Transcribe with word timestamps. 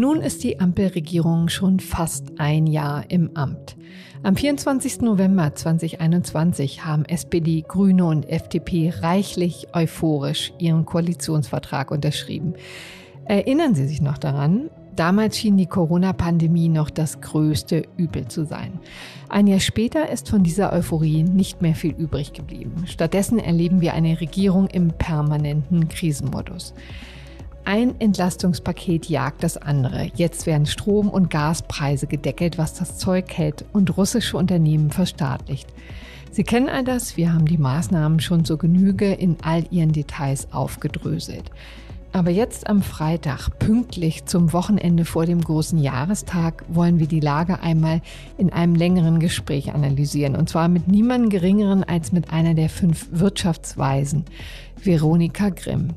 Nun 0.00 0.22
ist 0.22 0.44
die 0.44 0.58
Ampelregierung 0.60 1.50
schon 1.50 1.78
fast 1.78 2.40
ein 2.40 2.66
Jahr 2.66 3.04
im 3.10 3.36
Amt. 3.36 3.76
Am 4.22 4.34
24. 4.34 5.02
November 5.02 5.54
2021 5.54 6.86
haben 6.86 7.04
SPD, 7.04 7.62
Grüne 7.68 8.06
und 8.06 8.26
FDP 8.26 8.94
reichlich 9.02 9.66
euphorisch 9.74 10.54
ihren 10.56 10.86
Koalitionsvertrag 10.86 11.90
unterschrieben. 11.90 12.54
Erinnern 13.26 13.74
Sie 13.74 13.86
sich 13.86 14.00
noch 14.00 14.16
daran? 14.16 14.70
Damals 14.96 15.36
schien 15.36 15.58
die 15.58 15.66
Corona-Pandemie 15.66 16.70
noch 16.70 16.88
das 16.88 17.20
größte 17.20 17.82
Übel 17.98 18.26
zu 18.26 18.46
sein. 18.46 18.80
Ein 19.28 19.48
Jahr 19.48 19.60
später 19.60 20.08
ist 20.08 20.30
von 20.30 20.42
dieser 20.42 20.72
Euphorie 20.72 21.24
nicht 21.24 21.60
mehr 21.60 21.74
viel 21.74 21.92
übrig 21.92 22.32
geblieben. 22.32 22.84
Stattdessen 22.86 23.38
erleben 23.38 23.82
wir 23.82 23.92
eine 23.92 24.18
Regierung 24.18 24.66
im 24.68 24.92
permanenten 24.92 25.90
Krisenmodus. 25.90 26.72
Ein 27.64 28.00
Entlastungspaket 28.00 29.06
jagt 29.06 29.42
das 29.42 29.56
andere. 29.56 30.10
Jetzt 30.14 30.46
werden 30.46 30.66
Strom- 30.66 31.10
und 31.10 31.30
Gaspreise 31.30 32.06
gedeckelt, 32.06 32.58
was 32.58 32.74
das 32.74 32.98
Zeug 32.98 33.26
hält, 33.36 33.64
und 33.72 33.96
russische 33.96 34.36
Unternehmen 34.36 34.90
verstaatlicht. 34.90 35.68
Sie 36.32 36.44
kennen 36.44 36.68
all 36.68 36.84
das, 36.84 37.16
wir 37.16 37.32
haben 37.32 37.46
die 37.46 37.58
Maßnahmen 37.58 38.20
schon 38.20 38.44
zur 38.44 38.58
Genüge 38.58 39.12
in 39.12 39.36
all 39.42 39.64
ihren 39.70 39.92
Details 39.92 40.52
aufgedröselt. 40.52 41.50
Aber 42.12 42.30
jetzt 42.30 42.68
am 42.68 42.82
Freitag, 42.82 43.60
pünktlich 43.60 44.24
zum 44.24 44.52
Wochenende 44.52 45.04
vor 45.04 45.26
dem 45.26 45.40
großen 45.40 45.78
Jahrestag, 45.78 46.64
wollen 46.68 46.98
wir 46.98 47.06
die 47.06 47.20
Lage 47.20 47.60
einmal 47.60 48.02
in 48.36 48.52
einem 48.52 48.74
längeren 48.74 49.20
Gespräch 49.20 49.72
analysieren. 49.72 50.34
Und 50.34 50.48
zwar 50.48 50.66
mit 50.66 50.88
niemandem 50.88 51.30
Geringeren 51.30 51.84
als 51.84 52.10
mit 52.10 52.32
einer 52.32 52.54
der 52.54 52.68
fünf 52.68 53.08
Wirtschaftsweisen, 53.12 54.24
Veronika 54.82 55.50
Grimm. 55.50 55.90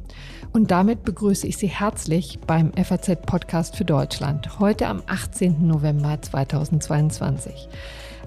Und 0.52 0.70
damit 0.70 1.04
begrüße 1.04 1.48
ich 1.48 1.58
Sie 1.58 1.68
herzlich 1.68 2.40
beim 2.46 2.72
FAZ 2.74 3.26
Podcast 3.26 3.76
für 3.76 3.86
Deutschland, 3.86 4.60
heute 4.60 4.88
am 4.88 5.02
18. 5.08 5.66
November 5.66 6.22
2022. 6.22 7.70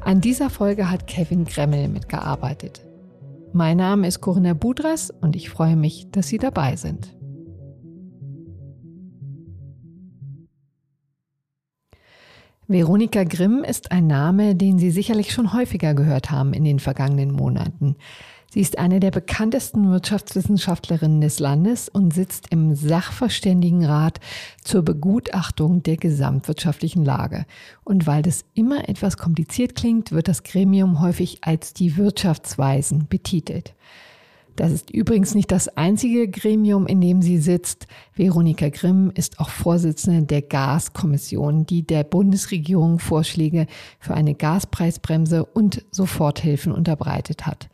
An 0.05 0.21
dieser 0.21 0.51
Folge 0.51 0.91
hat 0.91 1.07
Kevin 1.07 1.45
Gremmel 1.45 1.87
mitgearbeitet. 1.87 2.85
Mein 3.53 3.77
Name 3.77 4.09
ist 4.09 4.21
Corinna 4.21 4.55
Budras 4.55 5.11
und 5.21 5.37
ich 5.37 5.51
freue 5.51 5.77
mich, 5.77 6.11
dass 6.11 6.27
Sie 6.27 6.39
dabei 6.39 6.75
sind. 6.75 7.16
Veronika 12.69 13.23
Grimm 13.23 13.63
ist 13.63 13.93
ein 13.93 14.09
Name, 14.09 14.57
den 14.57 14.81
Sie 14.81 14.91
sicherlich 14.91 15.33
schon 15.33 15.53
häufiger 15.53 15.95
gehört 15.95 16.33
haben 16.33 16.53
in 16.53 16.65
den 16.65 16.81
vergangenen 16.81 17.31
Monaten. 17.31 17.95
Sie 18.51 18.61
ist 18.61 18.79
eine 18.79 18.99
der 18.99 19.13
bekanntesten 19.13 19.89
Wirtschaftswissenschaftlerinnen 19.91 21.21
des 21.21 21.39
Landes 21.39 21.89
und 21.89 22.13
sitzt 22.13 22.47
im 22.51 22.75
Sachverständigenrat 22.75 24.19
zur 24.65 24.83
Begutachtung 24.83 25.85
der 25.85 25.97
gesamtwirtschaftlichen 25.97 27.05
Lage. 27.05 27.47
Und 27.85 28.09
weil 28.09 28.23
das 28.23 28.45
immer 28.55 28.89
etwas 28.89 29.17
kompliziert 29.17 29.77
klingt, 29.77 30.11
wird 30.11 30.27
das 30.27 30.43
Gremium 30.43 31.01
häufig 31.01 31.39
als 31.43 31.73
die 31.73 31.97
Wirtschaftsweisen 31.97 33.07
betitelt. 33.09 33.75
Das 34.57 34.73
ist 34.73 34.91
übrigens 34.91 35.35
nicht 35.35 35.53
das 35.53 35.69
einzige 35.77 36.29
Gremium, 36.29 36.87
in 36.87 37.03
dem 37.03 37.21
sie 37.21 37.39
sitzt. 37.39 37.87
Veronika 38.15 38.71
Grimm 38.71 39.13
ist 39.15 39.39
auch 39.39 39.51
Vorsitzende 39.51 40.23
der 40.23 40.41
Gaskommission, 40.41 41.67
die 41.67 41.87
der 41.87 42.05
Bundesregierung 42.05 42.99
Vorschläge 42.99 43.67
für 44.01 44.15
eine 44.15 44.35
Gaspreisbremse 44.35 45.45
und 45.45 45.85
Soforthilfen 45.91 46.73
unterbreitet 46.73 47.47
hat. 47.47 47.69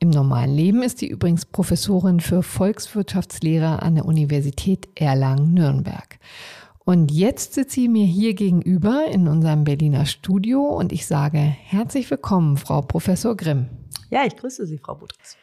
Im 0.00 0.10
normalen 0.10 0.54
Leben 0.54 0.82
ist 0.82 0.98
sie 0.98 1.06
übrigens 1.06 1.46
Professorin 1.46 2.20
für 2.20 2.42
Volkswirtschaftslehre 2.42 3.82
an 3.82 3.94
der 3.94 4.04
Universität 4.04 4.88
Erlangen-Nürnberg. 4.96 6.18
Und 6.84 7.12
jetzt 7.12 7.54
sitzt 7.54 7.72
sie 7.72 7.88
mir 7.88 8.06
hier 8.06 8.34
gegenüber 8.34 9.06
in 9.12 9.28
unserem 9.28 9.64
Berliner 9.64 10.06
Studio 10.06 10.62
und 10.62 10.92
ich 10.92 11.06
sage 11.06 11.38
herzlich 11.38 12.10
willkommen, 12.10 12.56
Frau 12.56 12.80
Professor 12.80 13.36
Grimm. 13.36 13.66
Ja, 14.10 14.24
ich 14.24 14.36
grüße 14.36 14.66
Sie, 14.66 14.78
Frau 14.78 14.94
Budres. 14.94 15.36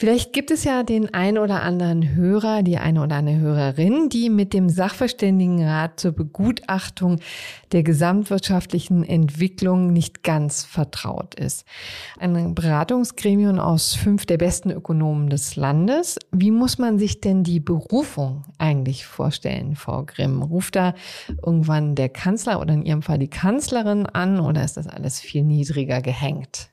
Vielleicht 0.00 0.32
gibt 0.32 0.50
es 0.50 0.64
ja 0.64 0.82
den 0.82 1.12
ein 1.12 1.36
oder 1.36 1.62
anderen 1.62 2.14
Hörer, 2.14 2.62
die 2.62 2.78
eine 2.78 3.02
oder 3.02 3.16
andere 3.16 3.36
Hörerin, 3.36 4.08
die 4.08 4.30
mit 4.30 4.54
dem 4.54 4.70
Sachverständigenrat 4.70 6.00
zur 6.00 6.12
Begutachtung 6.12 7.20
der 7.72 7.82
gesamtwirtschaftlichen 7.82 9.04
Entwicklung 9.04 9.92
nicht 9.92 10.22
ganz 10.22 10.64
vertraut 10.64 11.34
ist. 11.34 11.66
Ein 12.18 12.54
Beratungsgremium 12.54 13.58
aus 13.58 13.94
fünf 13.94 14.24
der 14.24 14.38
besten 14.38 14.70
Ökonomen 14.70 15.28
des 15.28 15.56
Landes. 15.56 16.18
Wie 16.32 16.50
muss 16.50 16.78
man 16.78 16.98
sich 16.98 17.20
denn 17.20 17.44
die 17.44 17.60
Berufung 17.60 18.44
eigentlich 18.56 19.04
vorstellen, 19.04 19.76
Frau 19.76 20.04
Grimm? 20.06 20.40
Ruft 20.40 20.76
da 20.76 20.94
irgendwann 21.44 21.94
der 21.94 22.08
Kanzler 22.08 22.58
oder 22.62 22.72
in 22.72 22.86
Ihrem 22.86 23.02
Fall 23.02 23.18
die 23.18 23.28
Kanzlerin 23.28 24.06
an 24.06 24.40
oder 24.40 24.64
ist 24.64 24.78
das 24.78 24.86
alles 24.86 25.20
viel 25.20 25.44
niedriger 25.44 26.00
gehängt? 26.00 26.70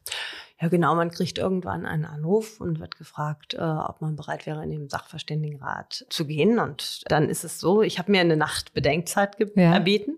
Ja, 0.59 0.69
genau, 0.69 0.95
man 0.95 1.11
kriegt 1.11 1.37
irgendwann 1.37 1.85
einen 1.85 2.05
Anruf 2.05 2.59
und 2.59 2.79
wird 2.79 2.97
gefragt, 2.97 3.53
äh, 3.53 3.61
ob 3.61 4.01
man 4.01 4.15
bereit 4.15 4.47
wäre, 4.47 4.63
in 4.63 4.71
den 4.71 4.89
Sachverständigenrat 4.89 6.07
zu 6.09 6.25
gehen. 6.25 6.57
Und 6.57 7.03
dann 7.11 7.29
ist 7.29 7.43
es 7.43 7.59
so, 7.59 7.83
ich 7.83 7.99
habe 7.99 8.11
mir 8.11 8.21
eine 8.21 8.37
Nacht 8.37 8.73
Bedenkzeit 8.73 9.37
ja. 9.55 9.73
erbeten. 9.73 10.17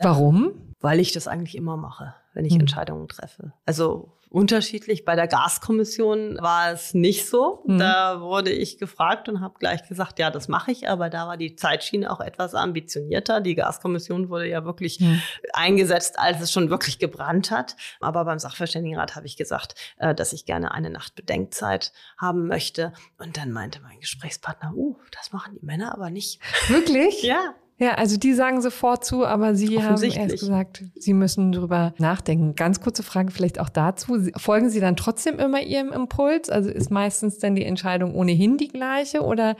Warum? 0.00 0.73
Weil 0.84 1.00
ich 1.00 1.12
das 1.12 1.28
eigentlich 1.28 1.56
immer 1.56 1.78
mache, 1.78 2.14
wenn 2.34 2.44
ich 2.44 2.52
hm. 2.52 2.60
Entscheidungen 2.60 3.08
treffe. 3.08 3.54
Also 3.64 4.12
unterschiedlich. 4.34 5.04
Bei 5.04 5.14
der 5.14 5.28
Gaskommission 5.28 6.38
war 6.40 6.72
es 6.72 6.92
nicht 6.92 7.26
so. 7.26 7.62
Mhm. 7.66 7.78
Da 7.78 8.20
wurde 8.20 8.50
ich 8.50 8.78
gefragt 8.78 9.28
und 9.28 9.40
habe 9.40 9.54
gleich 9.60 9.88
gesagt, 9.88 10.18
ja, 10.18 10.30
das 10.30 10.48
mache 10.48 10.72
ich, 10.72 10.88
aber 10.88 11.08
da 11.08 11.28
war 11.28 11.36
die 11.36 11.54
Zeitschiene 11.54 12.10
auch 12.10 12.20
etwas 12.20 12.54
ambitionierter. 12.54 13.40
Die 13.40 13.54
Gaskommission 13.54 14.28
wurde 14.28 14.48
ja 14.48 14.64
wirklich 14.64 14.98
mhm. 14.98 15.22
eingesetzt, 15.52 16.18
als 16.18 16.40
es 16.40 16.50
schon 16.50 16.68
wirklich 16.68 16.98
gebrannt 16.98 17.52
hat. 17.52 17.76
Aber 18.00 18.24
beim 18.24 18.40
Sachverständigenrat 18.40 19.14
habe 19.14 19.26
ich 19.26 19.36
gesagt, 19.36 19.76
äh, 19.98 20.14
dass 20.16 20.32
ich 20.32 20.44
gerne 20.44 20.72
eine 20.72 20.90
Nacht 20.90 21.14
Bedenkzeit 21.14 21.92
haben 22.18 22.48
möchte. 22.48 22.92
Und 23.18 23.36
dann 23.36 23.52
meinte 23.52 23.80
mein 23.80 24.00
Gesprächspartner, 24.00 24.74
uh, 24.74 24.98
das 25.16 25.32
machen 25.32 25.56
die 25.58 25.64
Männer 25.64 25.94
aber 25.94 26.10
nicht. 26.10 26.40
Wirklich? 26.68 27.22
ja. 27.22 27.54
Ja, 27.78 27.94
also 27.94 28.16
die 28.16 28.34
sagen 28.34 28.62
sofort 28.62 29.04
zu, 29.04 29.26
aber 29.26 29.56
Sie 29.56 29.82
haben 29.82 30.00
erst 30.00 30.38
gesagt, 30.38 30.84
Sie 30.94 31.12
müssen 31.12 31.50
drüber 31.50 31.92
nachdenken. 31.98 32.54
Ganz 32.54 32.80
kurze 32.80 33.02
Frage 33.02 33.32
vielleicht 33.32 33.58
auch 33.58 33.68
dazu. 33.68 34.28
Folgen 34.36 34.70
Sie 34.70 34.78
dann 34.78 34.94
trotzdem 34.94 35.40
immer 35.40 35.60
Ihrem 35.60 35.92
Impuls? 35.92 36.50
Also 36.50 36.70
ist 36.70 36.92
meistens 36.92 37.38
dann 37.38 37.56
die 37.56 37.64
Entscheidung 37.64 38.14
ohnehin 38.14 38.58
die 38.58 38.68
gleiche 38.68 39.22
oder 39.22 39.56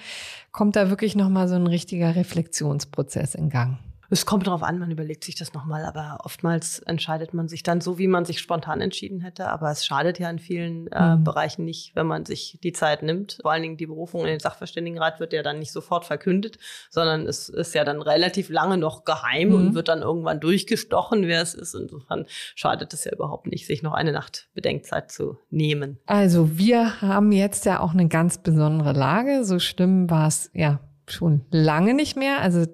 kommt 0.53 0.77
da 0.77 0.91
wirklich 0.91 1.17
nochmal 1.17 1.49
so 1.49 1.57
ein 1.57 1.67
richtiger 1.67 2.15
Reflexionsprozess 2.15 3.35
in 3.35 3.49
Gang? 3.51 3.79
Es 4.11 4.27
kommt 4.27 4.47
darauf 4.47 4.63
an, 4.63 4.79
man 4.79 4.91
überlegt 4.91 5.25
sich 5.25 5.35
das 5.35 5.55
nochmal, 5.55 5.85
aber 5.85 6.19
oftmals 6.25 6.79
entscheidet 6.81 7.35
man 7.35 7.49
sich 7.49 7.63
dann 7.63 7.81
so, 7.81 7.99
wie 7.99 8.07
man 8.07 8.25
sich 8.25 8.39
spontan 8.39 8.81
entschieden 8.81 9.21
hätte. 9.21 9.49
Aber 9.49 9.71
es 9.71 9.85
schadet 9.85 10.19
ja 10.19 10.31
in 10.31 10.39
vielen 10.39 10.87
äh, 10.89 11.17
mhm. 11.17 11.25
Bereichen 11.25 11.65
nicht, 11.65 11.95
wenn 11.95 12.07
man 12.07 12.25
sich 12.25 12.59
die 12.63 12.73
Zeit 12.73 13.03
nimmt. 13.03 13.39
Vor 13.43 13.53
allen 13.53 13.63
Dingen 13.63 13.77
die 13.77 13.87
Berufung 13.87 14.23
in 14.23 14.27
den 14.27 14.41
Sachverständigenrat 14.41 15.21
wird 15.21 15.33
ja 15.33 15.43
dann 15.43 15.59
nicht 15.59 15.73
sofort 15.73 16.05
verkündet, 16.05 16.59
sondern 16.91 17.27
es 17.27 17.49
ist 17.49 17.75
ja 17.75 17.85
dann 17.85 18.03
relativ 18.03 18.49
lange 18.49 18.77
noch 18.77 19.05
geheim 19.05 19.49
mhm. 19.49 19.55
und 19.55 19.75
wird 19.75 19.89
dann 19.89 20.03
irgendwann 20.03 20.41
durchgestochen, 20.41 21.27
wer 21.27 21.43
es 21.43 21.55
ist. 21.55 21.75
Insofern 21.75 22.27
schadet 22.55 22.93
es 22.93 23.05
ja 23.05 23.13
überhaupt 23.13 23.47
nicht, 23.47 23.67
sich 23.67 23.83
noch 23.83 23.95
eine 23.95 24.13
Nacht 24.13 24.49
Bedenkzeit 24.55 25.11
zu 25.11 25.39
nehmen. 25.51 25.99
Also 26.07 26.59
wir 26.59 27.01
haben 27.01 27.33
jetzt 27.33 27.65
ja 27.65 27.81
auch 27.81 27.93
eine 27.93 28.09
ganz 28.09 28.39
besondere 28.39 28.93
Lage. 28.93 29.45
So 29.45 29.59
schlimm 29.59 30.11
war 30.11 30.29
es 30.29 30.51
ja 30.55 30.81
schon 31.11 31.43
lange 31.51 31.95
nicht 31.95 32.17
mehr. 32.17 32.41
Also 32.41 32.65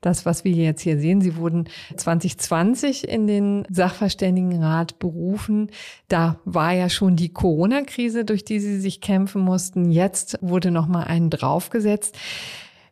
das, 0.00 0.26
was 0.26 0.44
wir 0.44 0.52
jetzt 0.52 0.82
hier 0.82 0.98
sehen, 0.98 1.20
sie 1.20 1.36
wurden 1.36 1.68
2020 1.96 3.08
in 3.08 3.26
den 3.26 3.66
Sachverständigenrat 3.70 4.98
berufen. 4.98 5.70
Da 6.08 6.40
war 6.44 6.72
ja 6.72 6.88
schon 6.88 7.16
die 7.16 7.32
Corona-Krise, 7.32 8.24
durch 8.24 8.44
die 8.44 8.60
sie 8.60 8.80
sich 8.80 9.00
kämpfen 9.00 9.42
mussten. 9.42 9.90
Jetzt 9.90 10.38
wurde 10.40 10.70
noch 10.70 10.86
mal 10.86 11.04
einen 11.04 11.30
draufgesetzt. 11.30 12.16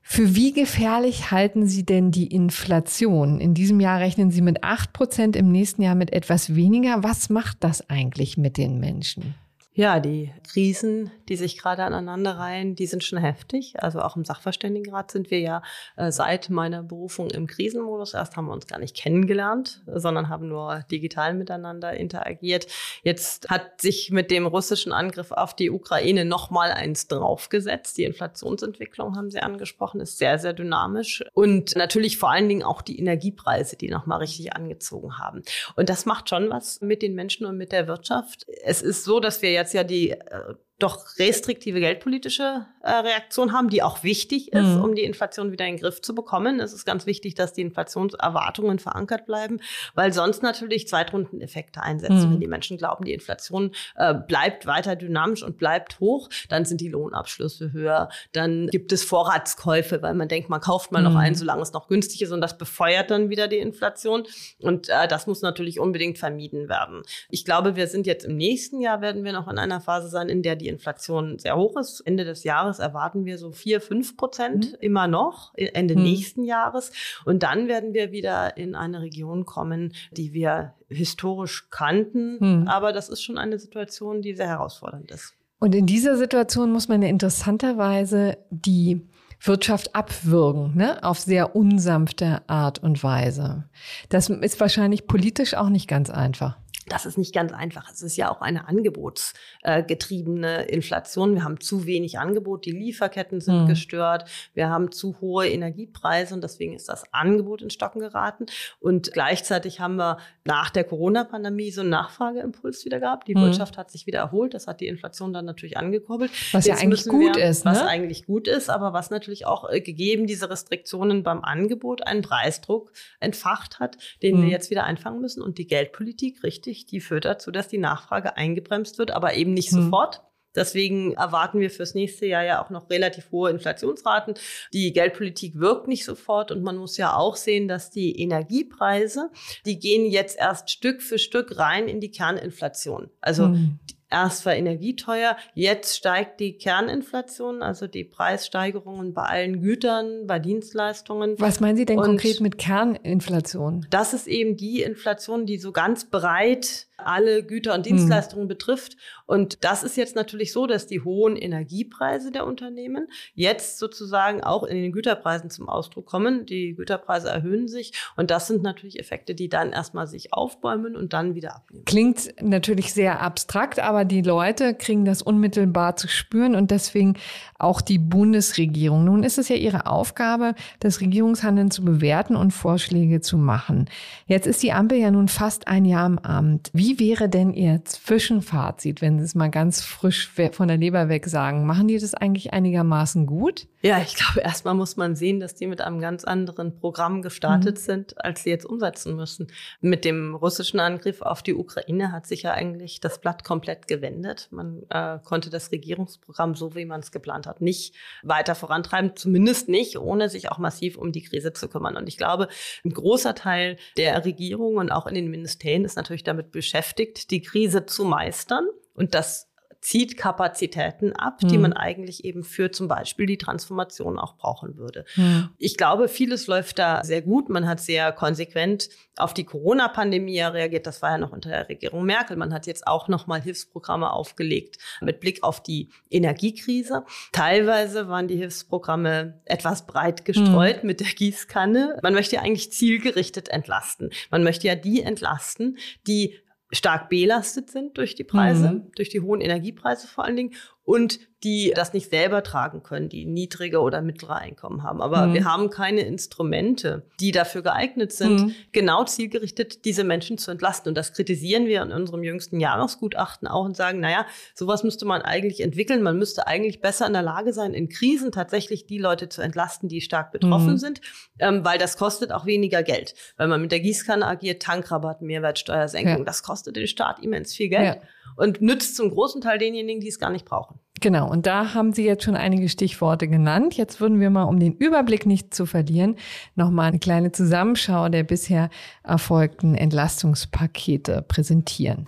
Für 0.07 0.37
wie 0.37 0.53
gefährlich 0.53 1.31
halten 1.31 1.67
Sie 1.67 1.87
denn 1.87 2.11
die 2.11 2.27
Inflation? 2.27 3.41
In 3.41 3.55
diesem 3.55 3.81
Jahr 3.81 4.01
rechnen 4.01 4.31
Sie 4.31 4.43
mit 4.43 4.63
acht 4.63 4.93
Prozent, 4.93 5.35
im 5.35 5.51
nächsten 5.51 5.81
Jahr 5.81 5.95
mit 5.95 6.13
etwas 6.13 6.55
weniger. 6.55 7.03
Was 7.03 7.31
macht 7.31 7.65
das 7.65 7.89
eigentlich 7.89 8.37
mit 8.37 8.59
den 8.59 8.79
Menschen? 8.79 9.35
Ja, 9.77 9.99
die 9.99 10.33
Krisen, 10.49 11.11
die 11.29 11.35
sich 11.35 11.59
gerade 11.59 11.83
aneinanderreihen, 11.83 12.77
die 12.77 12.87
sind 12.87 13.03
schon 13.03 13.19
heftig. 13.19 13.75
Also 13.83 14.03
auch 14.03 14.15
im 14.15 14.25
Sachverständigenrat 14.25 15.11
sind 15.11 15.33
wir 15.33 15.41
ja 15.41 15.63
äh, 15.97 16.13
seit 16.13 16.49
meiner 16.49 16.85
Berufung 16.85 17.29
im 17.33 17.49
Krisenmodus. 17.49 18.15
Erst 18.15 18.37
haben 18.37 18.47
wir 18.47 18.53
uns 18.53 18.69
gar 18.69 18.79
nicht 18.79 18.97
kennengelernt, 18.97 19.83
sondern 19.87 20.29
haben 20.29 20.47
nur 20.47 20.85
digital 20.93 21.35
miteinander 21.35 21.93
interagiert. 21.93 22.69
Jetzt 23.03 23.51
hat 23.51 23.81
sich 23.81 24.13
mit 24.13 24.31
dem 24.31 24.47
russischen 24.47 24.93
Angriff 24.93 25.33
auf 25.33 25.57
die 25.57 25.71
Ukraine 25.71 26.25
nochmal 26.25 26.71
eins 26.71 27.09
draufgesetzt. 27.09 27.99
Die 27.99 28.05
Inflationsentwicklung 28.05 29.17
haben 29.17 29.31
Sie 29.33 29.41
angesprochen, 29.41 30.01
ist 30.01 30.19
sehr, 30.19 30.39
sehr 30.39 30.53
dynamisch. 30.53 31.25
Und 31.33 31.75
natürlich 31.75 32.17
vor 32.17 32.31
allen 32.31 32.49
Dingen 32.49 32.63
auch 32.63 32.81
die 32.81 33.01
Energiepreise, 33.01 33.75
die 33.77 33.89
nochmal 33.89 34.19
richtig 34.19 34.55
angezogen 34.55 35.19
haben. 35.19 35.43
Und 35.75 35.89
das 35.89 36.07
macht 36.07 36.29
schon 36.29 36.49
was 36.49 36.81
mit 36.81 37.03
den 37.03 37.17
Menschen 37.17 37.45
und 37.45 37.57
mit 37.57 37.73
der 37.73 37.89
Wirtschaft. 37.89 38.47
Es 38.63 38.81
ist 38.81 39.03
so, 39.03 39.19
dass 39.19 39.43
wir 39.43 39.51
ja 39.51 39.64
jetzt 39.65 39.75
ja 39.75 39.85
die 39.85 40.11
äh, 40.11 40.55
doch 40.79 41.19
restriktive 41.19 41.79
geldpolitische 41.79 42.67
äh, 42.83 42.91
Reaktion 42.91 43.53
haben, 43.53 43.69
die 43.69 43.83
auch 43.83 44.03
wichtig 44.03 44.53
ist, 44.53 44.63
mhm. 44.63 44.83
um 44.83 44.95
die 44.95 45.05
Inflation 45.05 45.53
wieder 45.53 45.67
in 45.67 45.77
den 45.77 45.81
Griff 45.81 46.03
zu 46.03 46.15
bekommen. 46.15 46.59
Es 46.59 46.73
ist 46.73 46.85
ganz 46.85 47.07
wichtig, 47.07 47.35
dass 47.35 47.53
die 47.53 47.63
Inflationserwartungen 47.63 48.81
verankert 48.81 49.25
bleiben, 49.25 49.61
weil 49.95 50.13
sonst 50.13 50.43
natürlich 50.43 50.89
Zweitrundeneffekte 50.89 51.81
einsetzen. 51.81 52.27
Mhm. 52.27 52.33
Wenn 52.33 52.41
die 52.41 52.49
Menschen 52.49 52.77
glauben, 52.77 53.05
die 53.05 53.13
Inflation 53.13 53.71
äh, 53.95 54.15
bleibt 54.15 54.67
weiter 54.67 54.97
dynamisch 54.97 55.45
und 55.45 55.59
bleibt 55.59 56.01
hoch, 56.01 56.29
dann 56.49 56.65
sind 56.65 56.81
die 56.81 56.89
Lohnabschlüsse 56.89 57.73
höher, 57.73 58.09
dann 58.33 58.67
gibt 58.67 58.93
es 58.93 59.05
Vorratskäufe, 59.05 60.03
weil 60.03 60.15
man 60.15 60.27
denkt, 60.27 60.51
man 60.51 60.61
kauft 60.61 60.91
mal 60.91 60.99
mhm. 60.99 61.13
noch 61.13 61.17
ein, 61.17 61.37
solange 61.37 61.63
es 61.63 61.73
noch 61.73 61.87
günstig 61.87 62.23
ist 62.23 62.33
und 62.33 62.41
das 62.41 62.59
befeuert 62.59 63.13
dann 63.13 63.31
wieder 63.31 63.47
die 63.47 63.59
Inflation. 63.59 64.25
Und 64.59 64.89
äh, 64.89 65.07
das 65.07 65.29
muss 65.29 65.41
natürlich 65.41 65.79
unbedingt 65.79 66.19
vermieden 66.19 66.69
werden. 66.69 67.03
Ich 67.31 67.45
glaube, 67.45 67.77
wir 67.77 67.87
sind 67.87 68.09
jetzt 68.09 68.25
im 68.25 68.37
nächsten 68.37 68.81
Jahr, 68.81 69.01
werden 69.01 69.23
wir 69.23 69.33
noch 69.33 69.47
in 69.47 69.59
einer 69.59 69.81
Phase 69.81 70.09
sein, 70.09 70.29
in 70.29 70.43
der 70.43 70.57
die 70.57 70.64
die 70.65 70.69
Inflation 70.71 71.39
sehr 71.39 71.57
hoch 71.57 71.77
ist. 71.77 72.01
Ende 72.01 72.25
des 72.25 72.43
Jahres 72.45 72.79
erwarten 72.79 73.25
wir 73.25 73.39
so 73.39 73.53
vier, 73.53 73.81
fünf 73.81 74.17
Prozent 74.17 74.73
mhm. 74.73 74.79
immer 74.81 75.07
noch, 75.07 75.53
Ende 75.55 75.95
mhm. 75.95 76.03
nächsten 76.03 76.45
Jahres. 76.45 76.91
Und 77.25 77.43
dann 77.43 77.69
werden 77.69 77.93
wir 77.93 78.13
wieder 78.13 78.57
in 78.57 78.75
eine 78.75 79.03
Region 79.03 79.45
kommen, 79.45 79.93
die 80.13 80.33
wir 80.33 80.75
historisch 80.89 81.69
kannten. 81.71 82.39
Mhm. 82.41 82.69
Aber 82.69 82.93
das 82.93 83.09
ist 83.09 83.23
schon 83.23 83.39
eine 83.39 83.59
Situation, 83.59 84.23
die 84.23 84.35
sehr 84.35 84.49
herausfordernd 84.49 85.11
ist. 85.11 85.35
Und 85.59 85.75
in 85.75 85.87
dieser 85.87 86.17
Situation 86.17 86.73
muss 86.73 86.89
man 86.89 87.03
ja 87.03 87.09
interessanterweise 87.09 88.39
die 88.51 89.07
Wirtschaft 89.41 89.95
abwürgen, 89.95 90.77
ne? 90.77 91.03
auf 91.03 91.19
sehr 91.21 91.55
unsanfte 91.55 92.43
Art 92.49 92.83
und 92.83 93.03
Weise. 93.03 93.65
Das 94.09 94.31
ist 94.31 94.61
wahrscheinlich 94.61 95.07
politisch 95.07 95.55
auch 95.55 95.69
nicht 95.69 95.89
ganz 95.89 96.11
einfach. 96.11 96.57
Das 96.87 97.07
ist 97.07 97.19
nicht 97.19 97.35
ganz 97.35 97.53
einfach. 97.53 97.91
Es 97.91 98.03
ist 98.03 98.17
ja 98.17 98.31
auch 98.31 98.41
eine 98.41 98.69
angebotsgetriebene 98.69 100.65
Inflation. 100.65 101.35
Wir 101.35 101.45
haben 101.45 101.61
zu 101.61 101.87
wenig 101.87 102.19
Angebot, 102.19 102.67
die 102.67 102.73
Lieferketten 102.73 103.41
sind 103.41 103.63
mhm. 103.63 103.69
gestört, 103.69 104.29
wir 104.55 104.69
haben 104.69 104.93
zu 104.93 105.21
hohe 105.21 105.49
Energiepreise 105.49 106.35
und 106.35 106.45
deswegen 106.45 106.75
ist 106.75 106.89
das 106.89 107.13
Angebot 107.13 107.63
in 107.63 107.71
Stocken 107.71 108.01
geraten. 108.01 108.47
Und 108.81 109.13
gleichzeitig 109.13 109.81
haben 109.81 109.97
wir 109.97 110.19
nach 110.45 110.71
der 110.71 110.85
Corona-Pandemie 110.85 111.71
so 111.71 111.81
einen 111.81 111.91
Nachfrageimpuls 111.91 112.85
wieder 112.85 113.01
gehabt. 113.01 113.29
Die 113.29 113.35
mhm. 113.35 113.43
Wirtschaft 113.43 113.79
hat 113.79 113.91
sich 113.91 114.07
wieder 114.07 114.19
erholt. 114.19 114.55
Das 114.55 114.67
hat 114.67 114.81
die 114.81 114.87
Inflation 114.87 115.33
dann 115.33 115.45
natürlich 115.45 115.77
angekurbelt. 115.77 116.31
Was 116.53 116.67
Jetzt 116.67 116.81
ja 116.81 116.83
eigentlich 116.83 117.07
gut 117.07 117.37
wir, 117.37 117.45
ist. 117.45 117.65
Ne? 117.65 117.71
Was 117.73 117.83
eigentlich 117.83 118.27
gut 118.27 118.49
ist, 118.49 118.71
aber 118.71 118.93
was 118.93 119.11
natürlich 119.11 119.47
auch 119.47 119.71
äh, 119.71 119.81
gegeben 119.81 120.27
diese 120.27 120.51
Restriktionen 120.51 121.23
beim 121.23 121.43
Angebot 121.43 122.07
einen 122.07 122.23
Preisdruck 122.23 122.93
entfacht 123.21 123.81
hat, 123.81 123.97
den 124.23 124.39
mhm. 124.39 124.43
wir 124.43 124.51
jetzt 124.51 124.71
wieder 124.71 124.85
einfangen 124.85 125.21
müssen 125.21 125.43
und 125.43 125.59
die 125.59 125.67
Geldpolitik 125.67 126.43
richtig 126.43 126.74
wichtig. 126.75 126.87
Die 126.87 127.01
führt 127.01 127.25
dazu, 127.25 127.51
dass 127.51 127.69
die 127.69 127.79
Nachfrage 127.79 128.37
eingebremst 128.37 128.99
wird, 128.99 129.13
aber 129.13 129.35
eben 129.35 129.55
nicht 129.55 129.73
mhm. 129.73 129.85
sofort. 129.85 130.23
Deswegen 130.57 131.15
erwarten 131.15 131.59
wir 131.59 131.69
fürs 131.69 131.95
nächste 131.95 132.27
Jahr 132.27 132.45
ja 132.45 132.65
auch 132.65 132.71
noch 132.71 132.89
relativ 132.89 133.33
hohe 133.33 133.51
Inflationsraten. 133.51 134.35
Die 134.73 134.93
Geldpolitik 134.93 135.59
wirkt 135.59 135.89
nicht 135.89 136.05
sofort 136.05 136.53
und 136.53 136.63
man 136.63 136.77
muss 136.77 136.97
ja 136.97 137.17
auch 137.17 137.35
sehen, 137.35 137.67
dass 137.67 137.91
die 137.91 138.21
Energiepreise, 138.21 139.31
die 139.67 139.81
gehen 139.81 140.09
jetzt 140.09 140.39
erst 140.39 140.71
Stück 140.71 141.03
für 141.03 141.19
Stück 141.19 141.59
rein 141.59 141.89
in 141.89 141.99
die 141.99 142.13
Kerninflation. 142.13 143.11
Also 143.21 143.49
mhm. 143.49 143.81
Erst 144.15 144.47
war 144.47 144.55
Energie 144.55 144.95
teuer, 144.95 145.37
jetzt 145.55 145.97
steigt 145.97 146.39
die 146.39 146.57
Kerninflation, 146.57 147.65
also 147.65 147.89
die 147.89 148.05
Preissteigerungen 148.05 149.13
bei 149.13 149.23
allen 149.23 149.61
Gütern, 149.61 150.29
bei 150.29 150.39
Dienstleistungen. 150.39 151.35
Was 151.41 151.59
meinen 151.59 151.77
Sie 151.77 151.85
denn 151.85 151.99
Und 151.99 152.05
konkret 152.05 152.41
mit 152.41 152.57
Kerninflation? 152.57 153.89
Das 153.91 154.15
ist 154.15 154.29
eben 154.29 154.57
die 154.57 154.83
Inflation, 154.83 155.47
die 155.47 155.59
so 155.59 155.73
ganz 155.73 156.05
breit 156.05 156.87
alle 156.97 157.43
Güter 157.43 157.75
und 157.75 157.87
Dienstleistungen 157.87 158.45
mhm. 158.45 158.49
betrifft. 158.49 158.97
Und 159.27 159.65
das 159.65 159.83
ist 159.83 159.97
jetzt 159.97 160.15
natürlich 160.15 160.53
so, 160.53 160.67
dass 160.67 160.87
die 160.87 161.01
hohen 161.01 161.37
Energiepreise 161.37 162.31
der 162.31 162.47
Unternehmen 162.47 163.09
jetzt 163.35 163.79
sozusagen 163.79 164.43
auch 164.43 164.65
in 164.65 164.77
den 164.77 164.93
Güterpreisen 164.93 165.51
zum 165.51 165.69
Ausdruck 165.69 166.07
kommen. 166.07 166.47
Die 166.47 166.75
Güterpreise 166.75 167.29
erhöhen 167.29 167.69
sich 167.69 167.93
und 168.17 168.31
das 168.31 168.47
sind 168.47 168.63
natürlich 168.63 168.99
Effekte, 168.99 169.35
die 169.35 169.49
dann 169.49 169.73
erstmal 169.73 170.07
sich 170.07 170.33
aufbäumen 170.33 170.97
und 170.97 171.13
dann 171.13 171.35
wieder 171.35 171.57
abnehmen. 171.57 171.85
Klingt 171.85 172.35
natürlich 172.41 172.93
sehr 172.93 173.21
abstrakt, 173.21 173.81
aber 173.81 174.04
die 174.05 174.23
Leute 174.23 174.75
kriegen 174.75 175.05
das 175.05 175.23
unmittelbar 175.23 175.97
zu 175.97 176.09
spüren 176.09 176.55
und 176.55 176.71
deswegen 176.71 177.15
auch 177.59 177.81
die 177.81 177.99
Bundesregierung. 177.99 179.05
Nun 179.05 179.23
ist 179.23 179.39
es 179.39 179.49
ja 179.49 179.57
ihre 179.57 179.87
Aufgabe, 179.87 180.55
das 180.81 181.01
Regierungshandeln 181.01 181.71
zu 181.71 181.85
bewerten 181.85 182.37
und 182.37 182.53
Vorschläge 182.53 183.21
zu 183.21 183.39
machen. 183.39 183.89
Jetzt 184.27 184.47
ist 184.47 184.63
die 184.63 184.73
Ampel 184.73 184.99
ja 184.99 185.11
nun 185.11 185.29
fast 185.29 185.69
ein 185.69 185.85
Jahr 185.85 186.07
im 186.07 186.19
Amt. 186.19 186.71
Wie 186.73 186.99
wäre 186.99 187.29
denn 187.29 187.53
Ihr 187.53 187.85
Zwischenfazit, 187.85 189.01
wenn 189.01 189.19
Sie 189.19 189.25
es 189.25 189.35
mal 189.35 189.51
ganz 189.51 189.83
frisch 189.83 190.31
von 190.53 190.69
der 190.69 190.77
Leber 190.77 191.09
weg 191.09 191.27
sagen? 191.27 191.67
Machen 191.67 191.89
die 191.89 191.99
das 191.99 192.15
eigentlich 192.15 192.53
einigermaßen 192.53 193.27
gut? 193.27 193.67
Ja, 193.85 194.01
ich 194.01 194.15
glaube, 194.15 194.41
erstmal 194.41 194.75
muss 194.75 194.97
man 194.97 195.15
sehen, 195.15 195.41
dass 195.41 195.55
die 195.55 195.67
mit 195.67 195.81
einem 195.81 196.01
ganz 196.01 196.25
anderen 196.25 196.77
Programm 196.77 197.23
gestartet 197.23 197.77
mhm. 197.77 197.81
sind, 197.81 198.25
als 198.25 198.43
sie 198.43 198.51
jetzt 198.51 198.65
umsetzen 198.65 199.15
müssen. 199.15 199.49
Mit 199.81 200.05
dem 200.05 200.35
russischen 200.35 200.81
Angriff 200.81 201.21
auf 201.21 201.43
die 201.43 201.55
Ukraine 201.55 202.11
hat 202.11 202.27
sich 202.27 202.43
ja 202.43 202.53
eigentlich 202.53 203.01
das 203.01 203.21
Blatt 203.21 203.45
komplett 203.45 203.87
gewendet. 203.87 204.49
Man 204.51 204.85
äh, 204.89 205.19
konnte 205.23 205.51
das 205.51 205.71
Regierungsprogramm, 205.71 206.55
so 206.55 206.75
wie 206.75 206.87
man 206.87 207.01
es 207.01 207.13
geplant 207.13 207.47
hat, 207.47 207.61
nicht 207.61 207.95
weiter 208.23 208.55
vorantreiben, 208.55 209.17
zumindest 209.17 209.69
nicht, 209.69 209.99
ohne 209.99 210.29
sich 210.29 210.51
auch 210.51 210.59
massiv 210.59 210.97
um 210.97 211.13
die 211.13 211.23
Krise 211.23 211.53
zu 211.53 211.69
kümmern. 211.69 211.97
Und 211.97 212.09
ich 212.09 212.17
glaube, 212.17 212.49
ein 212.85 212.95
großer 212.95 213.35
Teil 213.35 213.77
der 213.97 214.25
Regierung 214.25 214.77
und 214.77 214.91
auch 214.91 215.07
in 215.07 215.15
den 215.15 215.31
Ministerien 215.31 215.85
ist 215.85 215.97
natürlich 215.97 216.25
damit 216.25 216.51
beschäftigt, 216.51 216.95
beschäftigt, 216.95 217.31
die 217.31 217.43
Krise 217.43 217.87
zu 217.87 218.05
meistern. 218.05 218.67
Und 218.95 219.15
das 219.15 219.49
zieht 219.85 220.17
Kapazitäten 220.17 221.13
ab, 221.13 221.43
mhm. 221.43 221.49
die 221.49 221.55
hm. 221.57 221.63
man 221.63 221.73
eigentlich 221.75 222.25
eben 222.25 222.43
für 222.43 222.71
zum 222.71 222.89
Beispiel 222.89 223.27
die 223.27 223.37
Transformation 223.37 224.19
auch 224.19 224.35
brauchen 224.37 224.79
würde. 224.79 225.05
Mhm. 225.15 225.51
Ich 225.59 225.77
glaube, 225.77 226.09
vieles 226.09 226.47
läuft 226.47 226.79
da 226.79 227.05
sehr 227.05 227.21
gut. 227.21 227.51
Man 227.51 227.69
hat 227.69 227.81
sehr 227.81 228.11
konsequent 228.13 228.89
auf 229.19 229.35
die 229.35 229.45
Corona-Pandemie 229.45 230.41
reagiert. 230.41 230.87
Das 230.87 231.03
war 231.03 231.11
ja 231.11 231.19
noch 231.19 231.33
unter 231.33 231.51
der 231.51 231.69
Regierung 231.69 232.07
Merkel. 232.07 232.39
Man 232.39 232.55
hat 232.55 232.67
jetzt 232.67 232.87
auch 232.87 233.09
noch 233.09 233.27
mal 233.27 233.43
Hilfsprogramme 233.43 234.11
aufgelegt 234.11 234.79
mit 235.03 235.21
Blick 235.21 235.43
auf 235.43 235.63
die 235.63 235.91
Energiekrise. 236.11 237.05
Teilweise 237.33 238.09
waren 238.09 238.27
die 238.27 238.37
Hilfsprogramme 238.37 239.43
etwas 239.45 239.87
breit 239.87 240.25
gestreut 240.25 240.83
mhm. 240.83 240.87
mit 240.87 241.01
der 241.01 241.09
Gießkanne. 241.09 241.99
Man 242.03 242.15
möchte 242.15 242.37
ja 242.37 242.43
eigentlich 242.43 242.73
zielgerichtet 242.73 243.51
entlasten. 243.51 244.09
Man 244.31 244.43
möchte 244.43 244.67
ja 244.67 244.77
die 244.77 245.03
entlasten, 245.03 245.77
die 246.07 246.39
stark 246.73 247.09
belastet 247.09 247.71
sind 247.71 247.99
durch 247.99 248.15
die 248.15 248.25
Preise, 248.25 248.71
mhm. 248.71 248.93
durch 248.97 249.09
die 249.09 249.21
hohen 249.21 249.41
Energiepreise 249.41 250.07
vor 250.07 250.25
allen 250.25 250.37
Dingen 250.37 250.55
und 250.85 251.19
die 251.45 251.73
das 251.75 251.93
nicht 251.93 252.11
selber 252.11 252.43
tragen 252.43 252.83
können, 252.83 253.11
die 253.11 253.27
niedrige 253.27 253.81
oder 253.81 254.01
mittlere 254.01 254.37
Einkommen 254.37 254.83
haben. 254.83 255.03
Aber 255.03 255.27
mhm. 255.27 255.35
wir 255.35 255.45
haben 255.45 255.69
keine 255.69 256.01
Instrumente, 256.01 257.07
die 257.21 257.33
dafür 257.33 257.63
geeignet 257.63 258.13
sind, 258.13 258.41
mhm. 258.41 258.55
genau 258.73 259.05
zielgerichtet 259.05 259.85
diese 259.85 260.05
Menschen 260.05 260.39
zu 260.39 260.51
entlasten. 260.51 260.89
Und 260.89 260.95
das 260.95 261.13
kritisieren 261.13 261.67
wir 261.67 261.83
in 261.83 261.93
unserem 261.93 262.23
jüngsten 262.23 262.61
Jahresgutachten 262.61 263.47
auch 263.47 263.65
und 263.65 263.77
sagen, 263.77 264.01
naja, 264.01 264.27
sowas 264.55 264.85
müsste 264.85 265.05
man 265.05 265.21
eigentlich 265.21 265.61
entwickeln. 265.61 266.03
Man 266.03 266.19
müsste 266.19 266.47
eigentlich 266.47 266.81
besser 266.81 267.07
in 267.07 267.13
der 267.13 267.23
Lage 267.23 267.53
sein, 267.53 267.75
in 267.75 267.91
Krisen 267.91 268.33
tatsächlich 268.33 268.87
die 268.87 268.99
Leute 268.99 269.29
zu 269.29 269.43
entlasten, 269.43 269.89
die 269.89 270.01
stark 270.01 270.33
betroffen 270.33 270.73
mhm. 270.73 270.79
sind, 270.79 271.01
ähm, 271.39 271.65
weil 271.65 271.79
das 271.79 271.99
kostet 271.99 272.33
auch 272.33 272.47
weniger 272.47 272.83
Geld. 272.83 273.15
Wenn 273.37 273.51
man 273.51 273.61
mit 273.61 273.73
der 273.73 273.81
Gießkanne 273.81 274.27
agiert, 274.27 274.63
Tankrabatt, 274.63 275.21
Mehrwertsteuersenkung, 275.21 276.19
ja. 276.19 276.25
das 276.25 276.43
kostet 276.43 276.77
den 276.77 276.87
Staat 276.87 277.23
immens 277.23 277.55
viel 277.55 277.69
Geld. 277.69 277.97
Ja 277.97 278.09
und 278.37 278.61
nützt 278.61 278.97
zum 278.97 279.11
großen 279.11 279.41
Teil 279.41 279.59
denjenigen, 279.59 280.01
die 280.01 280.09
es 280.09 280.19
gar 280.19 280.31
nicht 280.31 280.45
brauchen. 280.45 280.79
Genau, 281.01 281.31
und 281.31 281.47
da 281.47 281.75
haben 281.75 281.93
Sie 281.93 282.05
jetzt 282.05 282.25
schon 282.25 282.37
einige 282.37 282.69
Stichworte 282.69 283.29
genannt. 283.29 283.77
Jetzt 283.77 284.01
würden 284.01 284.21
wir 284.21 284.31
mal, 284.31 284.45
um 284.45 284.59
den 284.59 284.75
Überblick 284.75 285.27
nicht 285.27 285.53
zu 285.53 285.67
verlieren, 285.67 286.17
nochmal 286.55 286.89
eine 286.89 286.99
kleine 286.99 287.33
Zusammenschau 287.33 288.09
der 288.09 288.23
bisher 288.23 288.71
erfolgten 289.03 289.75
Entlastungspakete 289.75 291.23
präsentieren. 291.27 292.07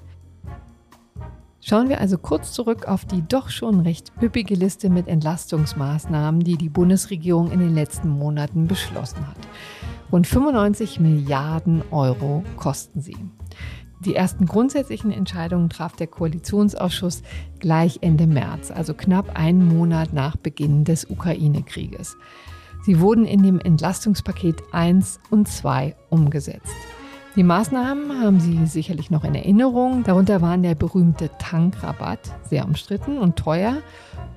Schauen 1.61 1.89
wir 1.89 2.01
also 2.01 2.17
kurz 2.17 2.53
zurück 2.53 2.87
auf 2.87 3.05
die 3.05 3.27
doch 3.27 3.51
schon 3.51 3.81
recht 3.81 4.13
üppige 4.23 4.55
Liste 4.55 4.89
mit 4.89 5.09
Entlastungsmaßnahmen, 5.09 6.45
die 6.45 6.57
die 6.57 6.69
Bundesregierung 6.69 7.51
in 7.51 7.59
den 7.59 7.75
letzten 7.75 8.09
Monaten 8.09 8.69
beschlossen 8.69 9.27
hat. 9.27 9.37
Rund 10.13 10.29
95 10.29 11.01
Milliarden 11.01 11.83
Euro 11.91 12.45
kosten 12.57 13.01
sie. 13.01 13.17
Die 14.00 14.15
ersten 14.15 14.47
grundsätzlichen 14.47 15.11
Entscheidungen 15.11 15.71
traf 15.71 15.97
der 15.97 16.07
Koalitionsausschuss 16.07 17.23
gleich 17.61 17.99
Ende 18.03 18.26
März, 18.26 18.71
also 18.71 18.93
knapp 18.95 19.38
einen 19.38 19.67
Monat 19.67 20.12
nach 20.12 20.37
Beginn 20.37 20.85
des 20.85 21.09
Ukraine-Krieges. 21.09 22.17
Sie 22.85 23.00
wurden 23.00 23.25
in 23.25 23.43
dem 23.43 23.59
Entlastungspaket 23.59 24.62
1 24.73 25.19
und 25.31 25.49
2 25.49 25.97
umgesetzt. 26.11 26.76
Die 27.37 27.43
Maßnahmen 27.43 28.23
haben 28.23 28.41
Sie 28.41 28.65
sicherlich 28.67 29.11
noch 29.11 29.25
in 29.25 29.35
Erinnerung. 29.35 30.05
Darunter 30.05 30.41
waren 30.41 30.62
der 30.62 30.75
berühmte 30.75 31.31
Tankrabatt, 31.38 32.21
sehr 32.49 32.65
umstritten 32.65 33.19
und 33.19 33.37
teuer, 33.37 33.79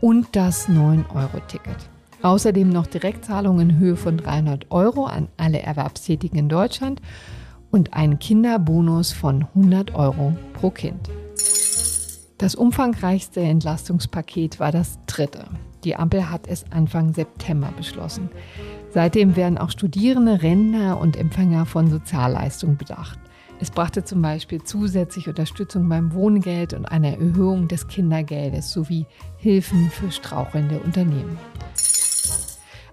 und 0.02 0.36
das 0.36 0.68
9-Euro-Ticket. 0.68 1.78
Außerdem 2.22 2.70
noch 2.70 2.88
Direktzahlungen 2.88 3.70
in 3.70 3.78
Höhe 3.78 3.96
von 3.96 4.18
300 4.18 4.72
Euro 4.72 5.06
an 5.06 5.30
alle 5.38 5.62
Erwerbstätigen 5.62 6.38
in 6.38 6.50
Deutschland 6.50 7.02
und 7.72 7.94
einen 7.94 8.20
Kinderbonus 8.20 9.12
von 9.12 9.46
100 9.56 9.96
Euro 9.96 10.36
pro 10.54 10.70
Kind. 10.70 11.10
Das 12.38 12.56
umfangreichste 12.56 13.42
Entlastungspaket 13.42 14.60
war 14.60 14.72
das 14.72 14.98
dritte. 15.08 15.46
Die 15.84 15.96
Ampel 15.96 16.30
hat 16.30 16.48
es 16.48 16.66
Anfang 16.72 17.14
September 17.14 17.72
beschlossen. 17.76 18.30
Seitdem 18.92 19.36
werden 19.36 19.58
auch 19.58 19.70
Studierende, 19.70 20.42
Rentner 20.42 21.00
und 21.00 21.16
Empfänger 21.16 21.66
von 21.66 21.90
Sozialleistungen 21.90 22.78
bedacht. 22.78 23.20
Es 23.62 23.72
brachte 23.72 24.06
zum 24.06 24.22
Beispiel 24.22 24.64
zusätzlich 24.64 25.28
Unterstützung 25.28 25.90
beim 25.90 26.14
Wohngeld 26.14 26.74
und 26.74 26.86
eine 26.86 27.18
Erhöhung 27.20 27.68
des 27.68 27.88
Kindergeldes 27.88 28.72
sowie 28.72 29.06
Hilfen 29.38 29.90
für 29.90 30.12
strauchelnde 30.12 30.80
Unternehmen. 30.80 31.38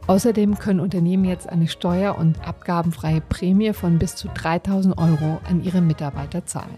Außerdem 0.06 0.58
können 0.58 0.78
Unternehmen 0.78 1.24
jetzt 1.24 1.48
eine 1.48 1.66
steuer- 1.66 2.16
und 2.16 2.46
abgabenfreie 2.46 3.20
Prämie 3.20 3.72
von 3.72 3.98
bis 3.98 4.14
zu 4.14 4.28
3000 4.28 4.96
Euro 4.98 5.40
an 5.48 5.64
ihre 5.64 5.80
Mitarbeiter 5.80 6.46
zahlen. 6.46 6.76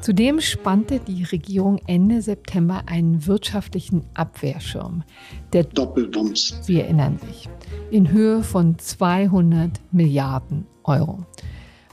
Zudem 0.00 0.40
spannte 0.40 0.98
die 0.98 1.24
Regierung 1.24 1.78
Ende 1.86 2.22
September 2.22 2.82
einen 2.86 3.26
wirtschaftlichen 3.26 4.04
Abwehrschirm. 4.14 5.04
Der 5.52 5.64
Doppelwumms. 5.64 6.58
Sie 6.62 6.80
erinnern 6.80 7.18
sich. 7.18 7.48
In 7.90 8.10
Höhe 8.10 8.42
von 8.42 8.78
200 8.78 9.80
Milliarden 9.92 10.66
Euro. 10.84 11.24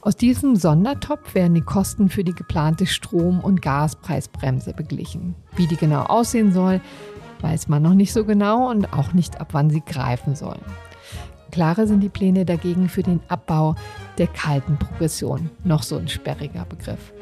Aus 0.01 0.15
diesem 0.15 0.55
Sondertopf 0.55 1.35
werden 1.35 1.55
die 1.55 1.61
Kosten 1.61 2.09
für 2.09 2.23
die 2.23 2.33
geplante 2.33 2.85
Strom- 2.85 3.41
und 3.41 3.61
Gaspreisbremse 3.61 4.73
beglichen. 4.73 5.35
Wie 5.55 5.67
die 5.67 5.75
genau 5.75 6.03
aussehen 6.03 6.53
soll, 6.53 6.81
weiß 7.41 7.67
man 7.67 7.83
noch 7.83 7.93
nicht 7.93 8.13
so 8.13 8.25
genau 8.25 8.69
und 8.69 8.93
auch 8.93 9.13
nicht, 9.13 9.39
ab 9.39 9.49
wann 9.51 9.69
sie 9.69 9.81
greifen 9.81 10.35
soll. 10.35 10.57
Klarer 11.51 11.87
sind 11.87 12.01
die 12.01 12.09
Pläne 12.09 12.45
dagegen 12.45 12.89
für 12.89 13.03
den 13.03 13.21
Abbau 13.27 13.75
der 14.17 14.27
kalten 14.27 14.77
Progression. 14.77 15.49
Noch 15.63 15.83
so 15.83 15.97
ein 15.97 16.07
sperriger 16.07 16.65
Begriff. 16.65 17.13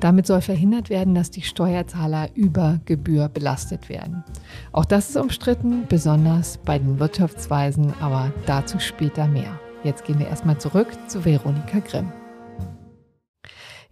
Damit 0.00 0.26
soll 0.26 0.40
verhindert 0.40 0.90
werden, 0.90 1.14
dass 1.14 1.30
die 1.30 1.42
Steuerzahler 1.42 2.28
über 2.34 2.80
Gebühr 2.86 3.28
belastet 3.28 3.88
werden. 3.88 4.24
Auch 4.72 4.84
das 4.84 5.10
ist 5.10 5.16
umstritten, 5.16 5.84
besonders 5.88 6.58
bei 6.58 6.78
den 6.78 6.98
Wirtschaftsweisen, 6.98 7.92
aber 8.00 8.32
dazu 8.46 8.78
später 8.78 9.26
mehr. 9.26 9.58
Jetzt 9.82 10.04
gehen 10.04 10.18
wir 10.18 10.28
erstmal 10.28 10.58
zurück 10.58 10.88
zu 11.08 11.24
Veronika 11.24 11.80
Grimm. 11.80 12.10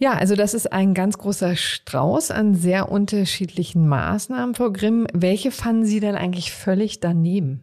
Ja, 0.02 0.14
also 0.14 0.34
das 0.34 0.52
ist 0.52 0.72
ein 0.72 0.94
ganz 0.94 1.16
großer 1.16 1.54
Strauß 1.54 2.32
an 2.32 2.56
sehr 2.56 2.90
unterschiedlichen 2.90 3.86
Maßnahmen, 3.86 4.56
Frau 4.56 4.72
Grimm. 4.72 5.06
Welche 5.12 5.52
fanden 5.52 5.84
Sie 5.84 6.00
denn 6.00 6.16
eigentlich 6.16 6.50
völlig 6.50 6.98
daneben? 6.98 7.62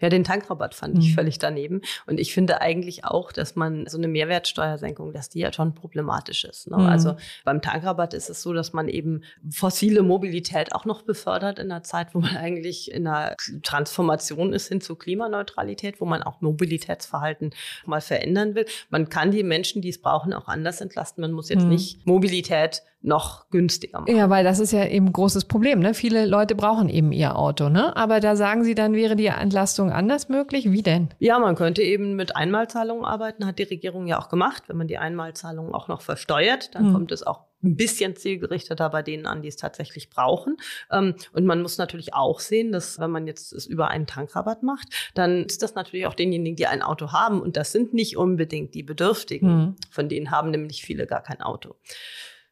Ja, 0.00 0.08
den 0.08 0.24
Tankrabatt 0.24 0.74
fand 0.74 0.94
mhm. 0.94 1.00
ich 1.00 1.14
völlig 1.14 1.38
daneben. 1.38 1.82
Und 2.06 2.20
ich 2.20 2.32
finde 2.32 2.60
eigentlich 2.60 3.04
auch, 3.04 3.32
dass 3.32 3.56
man 3.56 3.86
so 3.86 3.98
eine 3.98 4.08
Mehrwertsteuersenkung, 4.08 5.12
dass 5.12 5.28
die 5.28 5.40
ja 5.40 5.52
schon 5.52 5.74
problematisch 5.74 6.44
ist. 6.44 6.70
Ne? 6.70 6.78
Mhm. 6.78 6.86
Also 6.86 7.16
beim 7.44 7.62
Tankrabatt 7.62 8.14
ist 8.14 8.30
es 8.30 8.42
so, 8.42 8.52
dass 8.52 8.72
man 8.72 8.88
eben 8.88 9.22
fossile 9.50 10.02
Mobilität 10.02 10.74
auch 10.74 10.84
noch 10.84 11.02
befördert 11.02 11.58
in 11.58 11.70
einer 11.70 11.82
Zeit, 11.82 12.14
wo 12.14 12.20
man 12.20 12.36
eigentlich 12.36 12.90
in 12.90 13.06
einer 13.06 13.36
Transformation 13.62 14.52
ist 14.52 14.68
hin 14.68 14.80
zu 14.80 14.96
Klimaneutralität, 14.96 16.00
wo 16.00 16.04
man 16.04 16.22
auch 16.22 16.40
Mobilitätsverhalten 16.40 17.54
mal 17.86 18.00
verändern 18.00 18.54
will. 18.54 18.66
Man 18.90 19.08
kann 19.08 19.30
die 19.30 19.42
Menschen, 19.42 19.82
die 19.82 19.90
es 19.90 20.00
brauchen, 20.00 20.32
auch 20.32 20.48
anders 20.48 20.80
entlasten. 20.80 21.22
Man 21.22 21.32
muss 21.32 21.48
jetzt 21.48 21.64
mhm. 21.64 21.70
nicht 21.70 22.06
Mobilität 22.06 22.82
noch 23.00 23.48
günstiger 23.50 24.00
machen. 24.00 24.16
Ja, 24.16 24.28
weil 24.28 24.42
das 24.42 24.58
ist 24.58 24.72
ja 24.72 24.84
eben 24.84 25.06
ein 25.06 25.12
großes 25.12 25.44
Problem. 25.44 25.78
Ne? 25.78 25.94
Viele 25.94 26.26
Leute 26.26 26.54
brauchen 26.54 26.88
eben 26.88 27.12
ihr 27.12 27.36
Auto. 27.36 27.68
Ne? 27.68 27.96
Aber 27.96 28.20
da 28.20 28.34
sagen 28.34 28.64
Sie 28.64 28.74
dann, 28.74 28.94
wäre 28.94 29.14
die 29.14 29.26
Entlastung 29.26 29.92
anders 29.92 30.28
möglich? 30.28 30.70
Wie 30.72 30.82
denn? 30.82 31.08
Ja, 31.18 31.38
man 31.38 31.54
könnte 31.54 31.82
eben 31.82 32.16
mit 32.16 32.34
Einmalzahlungen 32.34 33.04
arbeiten, 33.04 33.46
hat 33.46 33.58
die 33.58 33.64
Regierung 33.64 34.06
ja 34.06 34.18
auch 34.18 34.28
gemacht. 34.28 34.64
Wenn 34.66 34.76
man 34.76 34.88
die 34.88 34.98
Einmalzahlungen 34.98 35.74
auch 35.74 35.86
noch 35.86 36.02
versteuert, 36.02 36.74
dann 36.74 36.86
hm. 36.86 36.92
kommt 36.92 37.12
es 37.12 37.22
auch 37.22 37.48
ein 37.62 37.76
bisschen 37.76 38.14
zielgerichteter 38.14 38.88
bei 38.90 39.02
denen 39.02 39.26
an, 39.26 39.42
die 39.42 39.48
es 39.48 39.56
tatsächlich 39.56 40.10
brauchen. 40.10 40.56
Ähm, 40.90 41.14
und 41.32 41.44
man 41.44 41.62
muss 41.62 41.78
natürlich 41.78 42.14
auch 42.14 42.40
sehen, 42.40 42.72
dass 42.72 42.98
wenn 42.98 43.10
man 43.10 43.26
jetzt 43.26 43.52
es 43.52 43.66
über 43.66 43.88
einen 43.88 44.06
Tankrabatt 44.06 44.62
macht, 44.62 44.88
dann 45.14 45.44
ist 45.44 45.62
das 45.62 45.74
natürlich 45.74 46.06
auch 46.06 46.14
denjenigen, 46.14 46.56
die 46.56 46.66
ein 46.66 46.82
Auto 46.82 47.12
haben. 47.12 47.40
Und 47.40 47.56
das 47.56 47.72
sind 47.72 47.94
nicht 47.94 48.16
unbedingt 48.16 48.74
die 48.74 48.82
Bedürftigen. 48.82 49.48
Hm. 49.48 49.76
Von 49.90 50.08
denen 50.08 50.30
haben 50.32 50.50
nämlich 50.50 50.82
viele 50.82 51.06
gar 51.06 51.22
kein 51.22 51.40
Auto. 51.40 51.76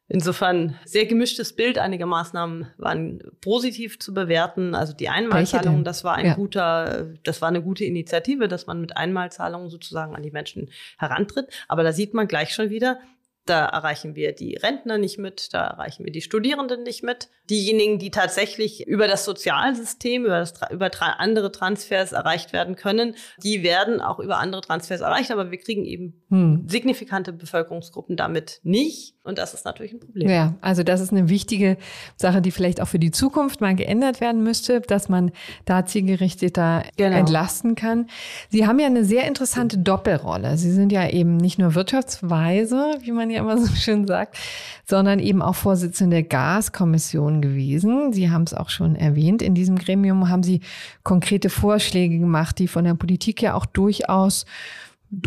Insofern 0.08 0.78
sehr 0.84 1.06
gemischtes 1.06 1.54
Bild. 1.54 1.78
Einige 1.78 2.06
Maßnahmen 2.06 2.68
waren 2.76 3.22
positiv 3.40 3.98
zu 3.98 4.14
bewerten. 4.14 4.76
Also 4.76 4.92
die 4.92 5.08
Einmalzahlung, 5.08 5.82
das 5.82 6.04
war 6.04 6.14
ein 6.14 6.26
ja. 6.26 6.34
guter, 6.34 7.08
das 7.24 7.42
war 7.42 7.48
eine 7.48 7.60
gute 7.60 7.84
Initiative, 7.84 8.46
dass 8.46 8.68
man 8.68 8.80
mit 8.80 8.96
Einmalzahlungen 8.96 9.68
sozusagen 9.68 10.14
an 10.14 10.22
die 10.22 10.30
Menschen 10.30 10.70
herantritt. 10.96 11.48
Aber 11.66 11.82
da 11.82 11.92
sieht 11.92 12.14
man 12.14 12.28
gleich 12.28 12.54
schon 12.54 12.70
wieder, 12.70 13.00
da 13.46 13.66
erreichen 13.66 14.14
wir 14.14 14.32
die 14.32 14.56
Rentner 14.56 14.98
nicht 14.98 15.18
mit, 15.18 15.54
da 15.54 15.66
erreichen 15.66 16.04
wir 16.04 16.12
die 16.12 16.20
Studierenden 16.20 16.82
nicht 16.82 17.02
mit. 17.02 17.28
Diejenigen, 17.48 17.98
die 17.98 18.10
tatsächlich 18.10 18.86
über 18.86 19.06
das 19.06 19.24
Sozialsystem, 19.24 20.24
über, 20.24 20.40
das, 20.40 20.54
über 20.70 20.90
andere 21.18 21.52
Transfers 21.52 22.12
erreicht 22.12 22.52
werden 22.52 22.74
können, 22.76 23.14
die 23.42 23.62
werden 23.62 24.00
auch 24.00 24.18
über 24.18 24.38
andere 24.38 24.62
Transfers 24.62 25.00
erreicht, 25.00 25.30
aber 25.30 25.50
wir 25.50 25.58
kriegen 25.58 25.84
eben 25.84 26.22
hm. 26.28 26.64
signifikante 26.68 27.32
Bevölkerungsgruppen 27.32 28.16
damit 28.16 28.60
nicht. 28.64 29.14
Und 29.22 29.38
das 29.38 29.54
ist 29.54 29.64
natürlich 29.64 29.92
ein 29.92 30.00
Problem. 30.00 30.28
Ja, 30.28 30.54
also 30.60 30.84
das 30.84 31.00
ist 31.00 31.10
eine 31.10 31.28
wichtige 31.28 31.78
Sache, 32.16 32.40
die 32.40 32.52
vielleicht 32.52 32.80
auch 32.80 32.86
für 32.86 33.00
die 33.00 33.10
Zukunft 33.10 33.60
mal 33.60 33.74
geändert 33.74 34.20
werden 34.20 34.44
müsste, 34.44 34.80
dass 34.80 35.08
man 35.08 35.32
da 35.64 35.84
zielgerichteter 35.84 36.84
genau. 36.96 37.16
entlasten 37.16 37.74
kann. 37.74 38.06
Sie 38.50 38.66
haben 38.66 38.78
ja 38.78 38.86
eine 38.86 39.04
sehr 39.04 39.26
interessante 39.26 39.78
Doppelrolle. 39.78 40.56
Sie 40.56 40.70
sind 40.70 40.92
ja 40.92 41.08
eben 41.08 41.36
nicht 41.36 41.58
nur 41.58 41.74
Wirtschaftsweise, 41.74 42.98
wie 43.00 43.10
man 43.10 43.30
ja 43.30 43.35
immer 43.40 43.58
so 43.58 43.74
schön 43.74 44.06
sagt, 44.06 44.36
sondern 44.84 45.18
eben 45.18 45.42
auch 45.42 45.54
Vorsitzende 45.54 46.16
der 46.16 46.22
Gaskommission 46.24 47.40
gewesen. 47.42 48.12
Sie 48.12 48.30
haben 48.30 48.42
es 48.42 48.54
auch 48.54 48.70
schon 48.70 48.96
erwähnt. 48.96 49.42
In 49.42 49.54
diesem 49.54 49.76
Gremium 49.76 50.28
haben 50.28 50.42
Sie 50.42 50.60
konkrete 51.02 51.50
Vorschläge 51.50 52.18
gemacht, 52.18 52.58
die 52.58 52.68
von 52.68 52.84
der 52.84 52.94
Politik 52.94 53.42
ja 53.42 53.54
auch 53.54 53.66
durchaus 53.66 54.46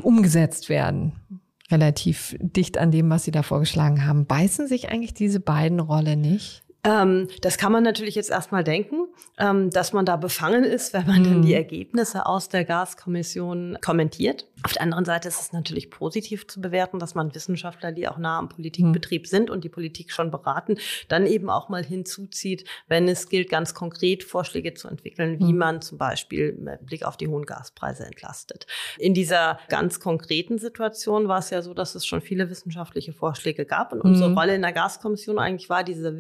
umgesetzt 0.01 0.69
werden 0.69 1.13
relativ 1.71 2.35
dicht 2.39 2.77
an 2.77 2.91
dem, 2.91 3.09
was 3.09 3.25
Sie 3.25 3.31
da 3.31 3.43
vorgeschlagen 3.43 4.05
haben. 4.05 4.25
Beißen 4.25 4.67
sich 4.67 4.89
eigentlich 4.89 5.13
diese 5.13 5.39
beiden 5.39 5.79
Rollen 5.79 6.21
nicht? 6.21 6.63
Ähm, 6.83 7.27
das 7.41 7.57
kann 7.57 7.71
man 7.71 7.83
natürlich 7.83 8.15
jetzt 8.15 8.29
erstmal 8.29 8.63
denken, 8.63 9.07
ähm, 9.37 9.69
dass 9.69 9.91
man 9.91 10.05
da 10.05 10.15
befangen 10.15 10.63
ist, 10.63 10.93
wenn 10.93 11.05
man 11.05 11.21
mhm. 11.21 11.23
dann 11.25 11.41
die 11.41 11.53
Ergebnisse 11.53 12.25
aus 12.25 12.47
der 12.47 12.63
Gaskommission 12.63 13.77
kommentiert. 13.81 14.45
Auf 14.63 14.73
der 14.73 14.83
anderen 14.83 15.05
Seite 15.05 15.27
ist 15.27 15.41
es 15.41 15.53
natürlich 15.53 15.89
positiv 15.89 16.47
zu 16.47 16.61
bewerten, 16.61 16.99
dass 16.99 17.15
man 17.15 17.35
Wissenschaftler, 17.35 17.91
die 17.91 18.07
auch 18.07 18.17
nah 18.17 18.39
am 18.39 18.49
Politikbetrieb 18.49 19.23
mhm. 19.23 19.27
sind 19.27 19.49
und 19.49 19.63
die 19.63 19.69
Politik 19.69 20.11
schon 20.11 20.31
beraten, 20.31 20.77
dann 21.09 21.25
eben 21.25 21.49
auch 21.49 21.67
mal 21.67 21.83
hinzuzieht, 21.83 22.65
wenn 22.87 23.07
es 23.07 23.27
gilt, 23.27 23.49
ganz 23.49 23.73
konkret 23.73 24.23
Vorschläge 24.23 24.73
zu 24.73 24.87
entwickeln, 24.87 25.39
wie 25.39 25.51
mhm. 25.51 25.59
man 25.59 25.81
zum 25.81 25.97
Beispiel 25.97 26.53
mit 26.53 26.85
Blick 26.85 27.03
auf 27.03 27.17
die 27.17 27.27
hohen 27.27 27.45
Gaspreise 27.45 28.05
entlastet. 28.05 28.67
In 28.97 29.13
dieser 29.13 29.59
ganz 29.67 29.99
konkreten 29.99 30.59
Situation 30.59 31.27
war 31.27 31.39
es 31.39 31.49
ja 31.49 31.61
so, 31.61 31.73
dass 31.73 31.95
es 31.95 32.05
schon 32.05 32.21
viele 32.21 32.49
wissenschaftliche 32.49 33.11
Vorschläge 33.11 33.65
gab 33.65 33.91
und 33.91 34.01
unsere 34.01 34.29
mhm. 34.29 34.37
Rolle 34.37 34.55
in 34.55 34.61
der 34.61 34.73
Gaskommission 34.73 35.39
eigentlich 35.39 35.69
war, 35.69 35.83
diese 35.83 36.17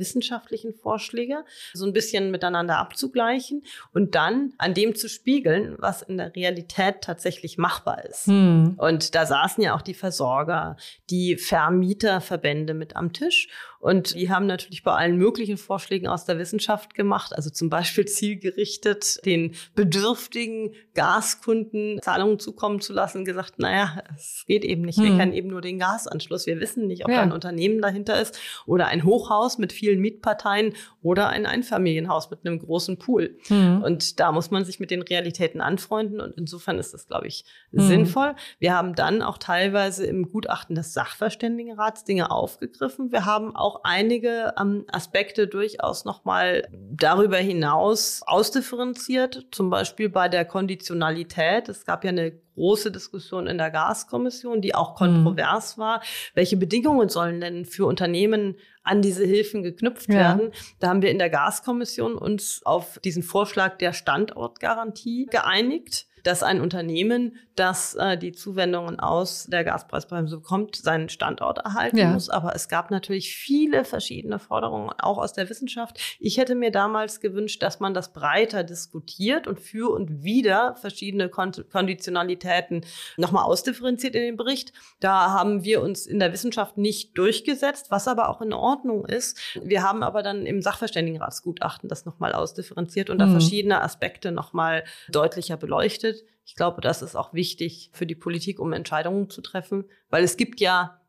wissenschaftlichen 0.49 0.73
Vorschläge 0.73 1.45
so 1.73 1.85
ein 1.85 1.93
bisschen 1.93 2.31
miteinander 2.31 2.77
abzugleichen 2.77 3.63
und 3.93 4.15
dann 4.15 4.53
an 4.57 4.73
dem 4.73 4.95
zu 4.95 5.07
spiegeln, 5.07 5.75
was 5.79 6.01
in 6.01 6.17
der 6.17 6.35
Realität 6.35 7.01
tatsächlich 7.01 7.57
machbar 7.57 8.03
ist. 8.05 8.27
Hm. 8.27 8.75
Und 8.77 9.15
da 9.15 9.25
saßen 9.25 9.63
ja 9.63 9.75
auch 9.75 9.81
die 9.81 9.93
Versorger, 9.93 10.77
die 11.09 11.37
Vermieterverbände 11.37 12.73
mit 12.73 12.95
am 12.95 13.13
Tisch. 13.13 13.49
Und 13.79 14.13
die 14.15 14.29
haben 14.29 14.45
natürlich 14.45 14.83
bei 14.83 14.93
allen 14.93 15.17
möglichen 15.17 15.57
Vorschlägen 15.57 16.07
aus 16.07 16.25
der 16.25 16.37
Wissenschaft 16.37 16.93
gemacht, 16.93 17.33
also 17.33 17.49
zum 17.49 17.69
Beispiel 17.69 18.05
zielgerichtet 18.07 19.25
den 19.25 19.55
bedürftigen 19.73 20.73
Gaskunden 20.93 22.01
Zahlungen 22.01 22.39
zukommen 22.39 22.81
zu 22.81 22.91
lassen, 22.91 23.23
gesagt, 23.23 23.57
naja, 23.57 24.03
es 24.15 24.43
geht 24.47 24.65
eben 24.65 24.81
nicht. 24.81 24.97
Hm. 24.97 25.05
Wir 25.05 25.17
kennen 25.17 25.33
eben 25.33 25.49
nur 25.49 25.61
den 25.61 25.79
Gasanschluss. 25.79 26.45
Wir 26.45 26.59
wissen 26.59 26.87
nicht, 26.87 27.05
ob 27.05 27.11
ja. 27.11 27.17
da 27.17 27.23
ein 27.23 27.31
Unternehmen 27.31 27.81
dahinter 27.81 28.21
ist 28.21 28.37
oder 28.65 28.87
ein 28.87 29.05
Hochhaus 29.05 29.57
mit 29.57 29.71
vielen 29.71 29.99
Mietparteien 29.99 30.73
oder 31.01 31.29
ein 31.29 31.45
Einfamilienhaus 31.45 32.29
mit 32.29 32.45
einem 32.45 32.59
großen 32.59 32.99
Pool. 32.99 33.37
Hm. 33.47 33.81
Und 33.83 34.19
da 34.19 34.33
muss 34.33 34.51
man 34.51 34.65
sich 34.65 34.81
mit 34.81 34.91
den 34.91 35.01
Realitäten 35.01 35.61
anfreunden. 35.61 36.19
Und 36.19 36.37
insofern 36.37 36.77
ist 36.79 36.93
das, 36.93 37.07
glaube 37.07 37.27
ich, 37.27 37.45
hm. 37.71 37.79
sinnvoll. 37.79 38.35
Wir 38.59 38.75
haben 38.75 38.93
dann 38.93 39.21
auch 39.21 39.37
teilweise 39.37 40.05
im 40.05 40.29
Gutachten 40.29 40.75
des 40.75 40.93
Sachverständigenrats 40.93 42.03
Dinge 42.03 42.29
aufgegriffen. 42.29 43.11
Wir 43.13 43.25
haben 43.25 43.55
auch 43.55 43.69
auch 43.69 43.81
einige 43.83 44.53
ähm, 44.59 44.85
Aspekte 44.91 45.47
durchaus 45.47 46.03
nochmal 46.03 46.67
darüber 46.71 47.37
hinaus 47.37 48.21
ausdifferenziert, 48.25 49.47
zum 49.51 49.69
Beispiel 49.69 50.09
bei 50.09 50.27
der 50.27 50.43
Konditionalität. 50.43 51.69
Es 51.69 51.85
gab 51.85 52.03
ja 52.03 52.09
eine 52.09 52.31
große 52.55 52.91
Diskussion 52.91 53.47
in 53.47 53.57
der 53.57 53.71
Gaskommission, 53.71 54.61
die 54.61 54.75
auch 54.75 54.95
kontrovers 54.95 55.77
mhm. 55.77 55.81
war. 55.81 56.01
Welche 56.33 56.57
Bedingungen 56.57 57.09
sollen 57.09 57.39
denn 57.41 57.65
für 57.65 57.85
Unternehmen 57.85 58.55
an 58.83 59.01
diese 59.01 59.25
Hilfen 59.25 59.63
geknüpft 59.63 60.09
ja. 60.09 60.15
werden? 60.15 60.51
Da 60.79 60.89
haben 60.89 61.01
wir 61.01 61.11
in 61.11 61.19
der 61.19 61.29
Gaskommission 61.29 62.15
uns 62.17 62.61
auf 62.65 62.99
diesen 62.99 63.23
Vorschlag 63.23 63.77
der 63.77 63.93
Standortgarantie 63.93 65.27
geeinigt 65.27 66.08
dass 66.23 66.43
ein 66.43 66.61
Unternehmen, 66.61 67.37
das 67.55 67.95
äh, 67.95 68.17
die 68.17 68.31
Zuwendungen 68.31 68.99
aus 68.99 69.45
der 69.45 69.63
Gaspreisbremse 69.63 70.37
bekommt, 70.37 70.75
seinen 70.75 71.09
Standort 71.09 71.59
erhalten 71.59 71.97
ja. 71.97 72.11
muss. 72.11 72.29
Aber 72.29 72.55
es 72.55 72.69
gab 72.69 72.91
natürlich 72.91 73.35
viele 73.35 73.83
verschiedene 73.83 74.39
Forderungen, 74.39 74.91
auch 74.99 75.17
aus 75.17 75.33
der 75.33 75.49
Wissenschaft. 75.49 75.99
Ich 76.19 76.37
hätte 76.37 76.55
mir 76.55 76.71
damals 76.71 77.19
gewünscht, 77.19 77.61
dass 77.61 77.79
man 77.79 77.93
das 77.93 78.13
breiter 78.13 78.63
diskutiert 78.63 79.47
und 79.47 79.59
für 79.59 79.91
und 79.91 80.23
wieder 80.23 80.75
verschiedene 80.75 81.29
Konditionalitäten 81.29 82.85
nochmal 83.17 83.43
ausdifferenziert 83.43 84.15
in 84.15 84.21
dem 84.21 84.37
Bericht. 84.37 84.73
Da 84.99 85.31
haben 85.31 85.63
wir 85.63 85.81
uns 85.81 86.05
in 86.05 86.19
der 86.19 86.33
Wissenschaft 86.33 86.77
nicht 86.77 87.17
durchgesetzt, 87.17 87.91
was 87.91 88.07
aber 88.07 88.29
auch 88.29 88.41
in 88.41 88.53
Ordnung 88.53 89.05
ist. 89.05 89.37
Wir 89.61 89.83
haben 89.83 90.03
aber 90.03 90.23
dann 90.23 90.45
im 90.45 90.61
Sachverständigenratsgutachten 90.61 91.89
das 91.89 92.05
nochmal 92.05 92.33
ausdifferenziert 92.33 93.09
und 93.09 93.17
mhm. 93.17 93.19
da 93.19 93.27
verschiedene 93.29 93.81
Aspekte 93.81 94.31
nochmal 94.31 94.83
deutlicher 95.09 95.57
beleuchtet. 95.57 96.08
Ich 96.45 96.55
glaube, 96.55 96.81
das 96.81 97.01
ist 97.01 97.15
auch 97.15 97.33
wichtig 97.33 97.89
für 97.93 98.05
die 98.05 98.15
Politik, 98.15 98.59
um 98.59 98.73
Entscheidungen 98.73 99.29
zu 99.29 99.41
treffen, 99.41 99.85
weil 100.09 100.23
es 100.23 100.37
gibt 100.37 100.59
ja 100.59 101.01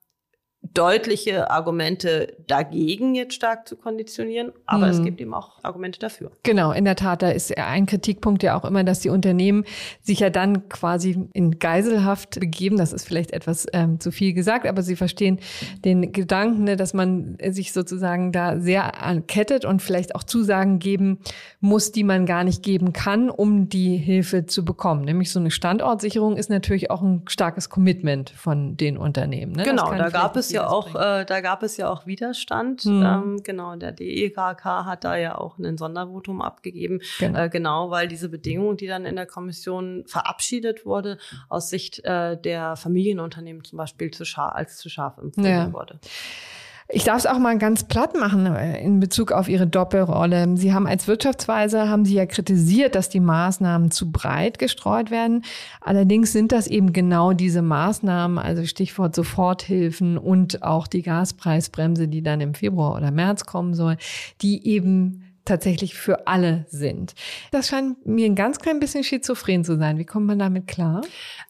deutliche 0.62 1.50
Argumente 1.50 2.36
dagegen, 2.46 3.14
jetzt 3.14 3.34
stark 3.34 3.66
zu 3.66 3.76
konditionieren, 3.76 4.52
aber 4.66 4.86
mhm. 4.86 4.92
es 4.92 5.02
gibt 5.02 5.20
eben 5.20 5.32
auch 5.32 5.52
Argumente 5.62 5.98
dafür. 5.98 6.30
Genau, 6.42 6.72
in 6.72 6.84
der 6.84 6.96
Tat, 6.96 7.22
da 7.22 7.30
ist 7.30 7.56
ein 7.56 7.86
Kritikpunkt 7.86 8.42
ja 8.42 8.58
auch 8.58 8.64
immer, 8.64 8.84
dass 8.84 9.00
die 9.00 9.08
Unternehmen 9.08 9.64
sich 10.02 10.20
ja 10.20 10.30
dann 10.30 10.68
quasi 10.68 11.28
in 11.32 11.58
Geiselhaft 11.58 12.38
begeben. 12.40 12.76
Das 12.76 12.92
ist 12.92 13.06
vielleicht 13.06 13.32
etwas 13.32 13.66
ähm, 13.72 14.00
zu 14.00 14.12
viel 14.12 14.34
gesagt, 14.34 14.66
aber 14.66 14.82
sie 14.82 14.96
verstehen 14.96 15.40
den 15.84 16.12
Gedanken, 16.12 16.64
ne, 16.64 16.76
dass 16.76 16.92
man 16.92 17.38
sich 17.48 17.72
sozusagen 17.72 18.30
da 18.30 18.60
sehr 18.60 18.92
kettet 19.26 19.64
und 19.64 19.80
vielleicht 19.80 20.14
auch 20.14 20.24
Zusagen 20.24 20.78
geben 20.78 21.18
muss, 21.60 21.90
die 21.90 22.04
man 22.04 22.26
gar 22.26 22.44
nicht 22.44 22.62
geben 22.62 22.92
kann, 22.92 23.30
um 23.30 23.68
die 23.68 23.96
Hilfe 23.96 24.46
zu 24.46 24.64
bekommen. 24.64 25.04
Nämlich 25.04 25.32
so 25.32 25.40
eine 25.40 25.50
Standortsicherung 25.50 26.36
ist 26.36 26.50
natürlich 26.50 26.90
auch 26.90 27.02
ein 27.02 27.22
starkes 27.26 27.70
Commitment 27.70 28.30
von 28.30 28.76
den 28.76 28.98
Unternehmen. 28.98 29.52
Ne? 29.52 29.64
Genau, 29.64 29.92
da 29.94 30.10
gab 30.10 30.36
es 30.36 30.49
ja 30.52 30.68
auch, 30.68 30.94
äh, 30.94 31.24
da 31.24 31.40
gab 31.40 31.62
es 31.62 31.76
ja 31.76 31.90
auch 31.90 32.06
Widerstand. 32.06 32.84
Mhm. 32.84 33.02
Ähm, 33.02 33.42
genau, 33.42 33.76
der 33.76 33.92
DEKK 33.92 34.64
hat 34.64 35.04
da 35.04 35.16
ja 35.16 35.38
auch 35.38 35.58
ein 35.58 35.76
Sondervotum 35.76 36.42
abgegeben. 36.42 37.00
Genau. 37.18 37.38
Äh, 37.38 37.48
genau, 37.48 37.90
weil 37.90 38.08
diese 38.08 38.28
Bedingung, 38.28 38.76
die 38.76 38.86
dann 38.86 39.04
in 39.04 39.16
der 39.16 39.26
Kommission 39.26 40.04
verabschiedet 40.06 40.84
wurde, 40.84 41.18
aus 41.48 41.70
Sicht 41.70 42.04
äh, 42.04 42.40
der 42.40 42.76
Familienunternehmen 42.76 43.64
zum 43.64 43.76
Beispiel 43.76 44.10
zu 44.10 44.24
scharf, 44.24 44.54
als 44.54 44.76
zu 44.76 44.88
scharf 44.88 45.18
empfunden 45.18 45.50
ja. 45.50 45.72
wurde. 45.72 45.98
Ich 46.92 47.04
darf 47.04 47.18
es 47.18 47.26
auch 47.26 47.38
mal 47.38 47.56
ganz 47.58 47.84
platt 47.84 48.18
machen 48.18 48.46
äh, 48.46 48.82
in 48.82 48.98
Bezug 48.98 49.32
auf 49.32 49.48
Ihre 49.48 49.66
Doppelrolle. 49.66 50.56
Sie 50.56 50.74
haben 50.74 50.86
als 50.86 51.06
Wirtschaftsweise, 51.06 51.88
haben 51.88 52.04
Sie 52.04 52.14
ja 52.14 52.26
kritisiert, 52.26 52.94
dass 52.94 53.08
die 53.08 53.20
Maßnahmen 53.20 53.90
zu 53.90 54.10
breit 54.10 54.58
gestreut 54.58 55.10
werden. 55.10 55.44
Allerdings 55.80 56.32
sind 56.32 56.52
das 56.52 56.66
eben 56.66 56.92
genau 56.92 57.32
diese 57.32 57.62
Maßnahmen, 57.62 58.38
also 58.38 58.64
Stichwort 58.64 59.14
Soforthilfen 59.14 60.18
und 60.18 60.62
auch 60.62 60.86
die 60.86 61.02
Gaspreisbremse, 61.02 62.08
die 62.08 62.22
dann 62.22 62.40
im 62.40 62.54
Februar 62.54 62.96
oder 62.96 63.10
März 63.10 63.44
kommen 63.44 63.74
soll, 63.74 63.96
die 64.42 64.66
eben 64.66 65.22
tatsächlich 65.50 65.94
für 65.94 66.28
alle 66.28 66.64
sind. 66.68 67.14
Das 67.50 67.68
scheint 67.68 68.06
mir 68.06 68.26
ein 68.26 68.36
ganz 68.36 68.60
klein 68.60 68.78
bisschen 68.78 69.02
schizophren 69.02 69.64
zu 69.64 69.76
sein. 69.76 69.98
Wie 69.98 70.04
kommt 70.04 70.26
man 70.26 70.38
damit 70.38 70.68
klar? 70.68 71.02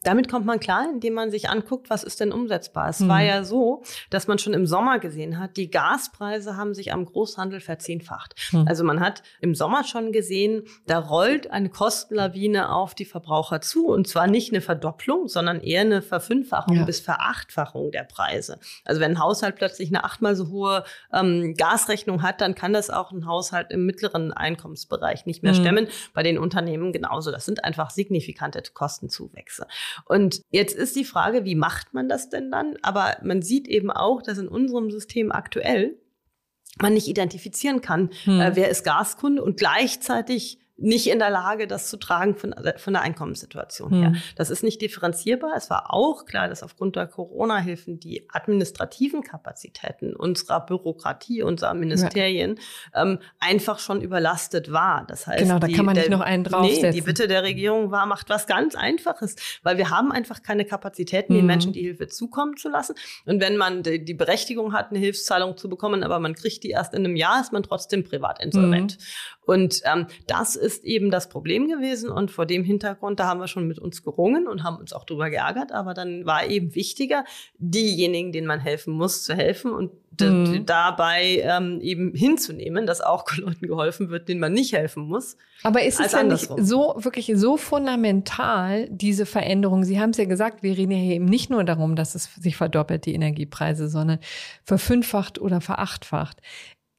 Damit 0.03 0.27
kommt 0.27 0.45
man 0.45 0.59
klar, 0.59 0.87
indem 0.91 1.13
man 1.13 1.29
sich 1.29 1.49
anguckt, 1.49 1.91
was 1.91 2.03
ist 2.03 2.19
denn 2.19 2.31
umsetzbar. 2.31 2.89
Es 2.89 2.99
hm. 2.99 3.07
war 3.07 3.21
ja 3.21 3.43
so, 3.43 3.83
dass 4.09 4.27
man 4.27 4.39
schon 4.39 4.53
im 4.53 4.65
Sommer 4.65 4.97
gesehen 4.97 5.37
hat, 5.37 5.55
die 5.55 5.69
Gaspreise 5.69 6.57
haben 6.57 6.73
sich 6.73 6.91
am 6.91 7.05
Großhandel 7.05 7.59
verzehnfacht. 7.59 8.33
Hm. 8.49 8.67
Also 8.67 8.83
man 8.83 9.01
hat 9.01 9.21
im 9.39 9.53
Sommer 9.53 9.83
schon 9.83 10.11
gesehen, 10.11 10.63
da 10.87 10.97
rollt 10.97 11.51
eine 11.51 11.69
Kostenlawine 11.69 12.73
auf 12.73 12.95
die 12.95 13.05
Verbraucher 13.05 13.61
zu. 13.61 13.85
Und 13.85 14.07
zwar 14.07 14.25
nicht 14.25 14.51
eine 14.51 14.61
Verdopplung, 14.61 15.27
sondern 15.27 15.61
eher 15.61 15.81
eine 15.81 16.01
Verfünffachung 16.01 16.77
ja. 16.77 16.85
bis 16.85 16.99
Verachtfachung 16.99 17.91
der 17.91 18.03
Preise. 18.03 18.57
Also 18.83 18.99
wenn 18.99 19.11
ein 19.11 19.19
Haushalt 19.19 19.57
plötzlich 19.57 19.89
eine 19.89 20.03
achtmal 20.03 20.35
so 20.35 20.49
hohe 20.49 20.83
ähm, 21.13 21.53
Gasrechnung 21.55 22.23
hat, 22.23 22.41
dann 22.41 22.55
kann 22.55 22.73
das 22.73 22.89
auch 22.89 23.11
ein 23.11 23.27
Haushalt 23.27 23.69
im 23.69 23.90
mittleren 23.91 24.31
Einkommensbereich 24.31 25.25
nicht 25.25 25.43
mehr 25.43 25.53
mhm. 25.53 25.57
stemmen. 25.57 25.87
Bei 26.13 26.23
den 26.23 26.37
Unternehmen 26.37 26.93
genauso. 26.93 27.31
Das 27.31 27.45
sind 27.45 27.63
einfach 27.63 27.89
signifikante 27.89 28.61
Kostenzuwächse. 28.73 29.67
Und 30.05 30.41
jetzt 30.49 30.75
ist 30.75 30.95
die 30.95 31.05
Frage, 31.05 31.45
wie 31.45 31.55
macht 31.55 31.93
man 31.93 32.07
das 32.07 32.29
denn 32.29 32.51
dann? 32.51 32.77
Aber 32.81 33.17
man 33.23 33.41
sieht 33.41 33.67
eben 33.67 33.91
auch, 33.91 34.21
dass 34.21 34.37
in 34.37 34.47
unserem 34.47 34.91
System 34.91 35.31
aktuell 35.31 35.97
man 36.79 36.93
nicht 36.93 37.07
identifizieren 37.07 37.81
kann, 37.81 38.11
hm. 38.23 38.39
äh, 38.39 38.55
wer 38.55 38.69
ist 38.69 38.85
Gaskunde 38.85 39.43
und 39.43 39.57
gleichzeitig 39.57 40.60
nicht 40.81 41.07
in 41.07 41.19
der 41.19 41.29
Lage, 41.29 41.67
das 41.67 41.89
zu 41.89 41.97
tragen 41.97 42.35
von, 42.35 42.55
von 42.77 42.93
der 42.93 43.01
Einkommenssituation 43.03 43.93
her. 43.93 44.09
Mhm. 44.09 44.21
Das 44.35 44.49
ist 44.49 44.63
nicht 44.63 44.81
differenzierbar. 44.81 45.51
Es 45.55 45.69
war 45.69 45.93
auch 45.93 46.25
klar, 46.25 46.47
dass 46.47 46.63
aufgrund 46.63 46.95
der 46.95 47.07
Corona-Hilfen 47.07 47.99
die 47.99 48.27
administrativen 48.29 49.21
Kapazitäten 49.23 50.15
unserer 50.15 50.65
Bürokratie, 50.65 51.43
unserer 51.43 51.73
Ministerien 51.73 52.59
ja. 52.93 53.03
ähm, 53.03 53.19
einfach 53.39 53.79
schon 53.79 54.01
überlastet 54.01 54.71
war. 54.71 55.05
Das 55.07 55.27
heißt, 55.27 55.43
genau, 55.43 55.59
da 55.59 55.67
die, 55.67 55.73
kann 55.73 55.85
man 55.85 55.95
nicht 55.95 56.07
der, 56.07 56.17
noch 56.17 56.23
einen 56.23 56.43
draufsetzen. 56.43 56.89
Nee, 56.89 56.91
die 56.91 57.01
Bitte 57.01 57.27
der 57.27 57.43
Regierung 57.43 57.91
war, 57.91 58.05
macht 58.05 58.29
was 58.29 58.47
ganz 58.47 58.75
Einfaches, 58.75 59.35
weil 59.63 59.77
wir 59.77 59.89
haben 59.89 60.11
einfach 60.11 60.41
keine 60.41 60.65
Kapazitäten, 60.65 61.33
den 61.33 61.41
mhm. 61.41 61.47
Menschen 61.47 61.73
die 61.73 61.81
Hilfe 61.81 62.07
zukommen 62.07 62.57
zu 62.57 62.69
lassen. 62.69 62.95
Und 63.25 63.39
wenn 63.41 63.57
man 63.57 63.83
die, 63.83 64.03
die, 64.03 64.13
Berechtigung 64.13 64.73
hat, 64.73 64.89
eine 64.89 64.99
Hilfszahlung 64.99 65.57
zu 65.57 65.69
bekommen, 65.69 66.03
aber 66.03 66.19
man 66.19 66.35
kriegt 66.35 66.63
die 66.63 66.69
erst 66.69 66.93
in 66.93 67.05
einem 67.05 67.15
Jahr, 67.15 67.41
ist 67.41 67.53
man 67.53 67.63
trotzdem 67.63 68.03
privat 68.03 68.43
insolvent. 68.43 68.97
Mhm. 68.97 69.03
Und 69.45 69.81
ähm, 69.85 70.07
das 70.27 70.55
ist 70.55 70.70
eben 70.79 71.11
das 71.11 71.29
Problem 71.29 71.67
gewesen. 71.67 72.09
Und 72.09 72.31
vor 72.31 72.45
dem 72.45 72.63
Hintergrund, 72.63 73.19
da 73.19 73.27
haben 73.27 73.39
wir 73.39 73.47
schon 73.47 73.67
mit 73.67 73.79
uns 73.79 74.03
gerungen 74.03 74.47
und 74.47 74.63
haben 74.63 74.77
uns 74.77 74.93
auch 74.93 75.03
drüber 75.03 75.29
geärgert. 75.29 75.71
Aber 75.71 75.93
dann 75.93 76.25
war 76.25 76.47
eben 76.47 76.73
wichtiger, 76.75 77.25
diejenigen, 77.57 78.31
denen 78.31 78.47
man 78.47 78.59
helfen 78.59 78.93
muss, 78.93 79.23
zu 79.23 79.35
helfen 79.35 79.71
und 79.71 79.91
mhm. 80.19 80.65
dabei 80.65 81.41
ähm, 81.43 81.79
eben 81.81 82.13
hinzunehmen, 82.13 82.85
dass 82.85 83.01
auch 83.01 83.25
Leuten 83.37 83.67
geholfen 83.67 84.09
wird, 84.09 84.27
denen 84.27 84.39
man 84.39 84.53
nicht 84.53 84.73
helfen 84.73 85.03
muss. 85.03 85.37
Aber 85.63 85.83
ist 85.83 85.99
es 85.99 86.11
denn 86.11 86.27
nicht 86.27 86.49
so 86.57 86.95
wirklich 86.97 87.31
so 87.35 87.57
fundamental, 87.57 88.87
diese 88.89 89.25
Veränderung? 89.25 89.83
Sie 89.83 89.99
haben 89.99 90.11
es 90.11 90.17
ja 90.17 90.25
gesagt, 90.25 90.63
wir 90.63 90.77
reden 90.77 90.91
ja 90.91 90.97
hier 90.97 91.15
eben 91.15 91.25
nicht 91.25 91.49
nur 91.49 91.63
darum, 91.63 91.95
dass 91.95 92.15
es 92.15 92.33
sich 92.35 92.57
verdoppelt, 92.57 93.05
die 93.05 93.13
Energiepreise, 93.13 93.87
sondern 93.87 94.19
verfünffacht 94.63 95.39
oder 95.39 95.61
verachtfacht. 95.61 96.37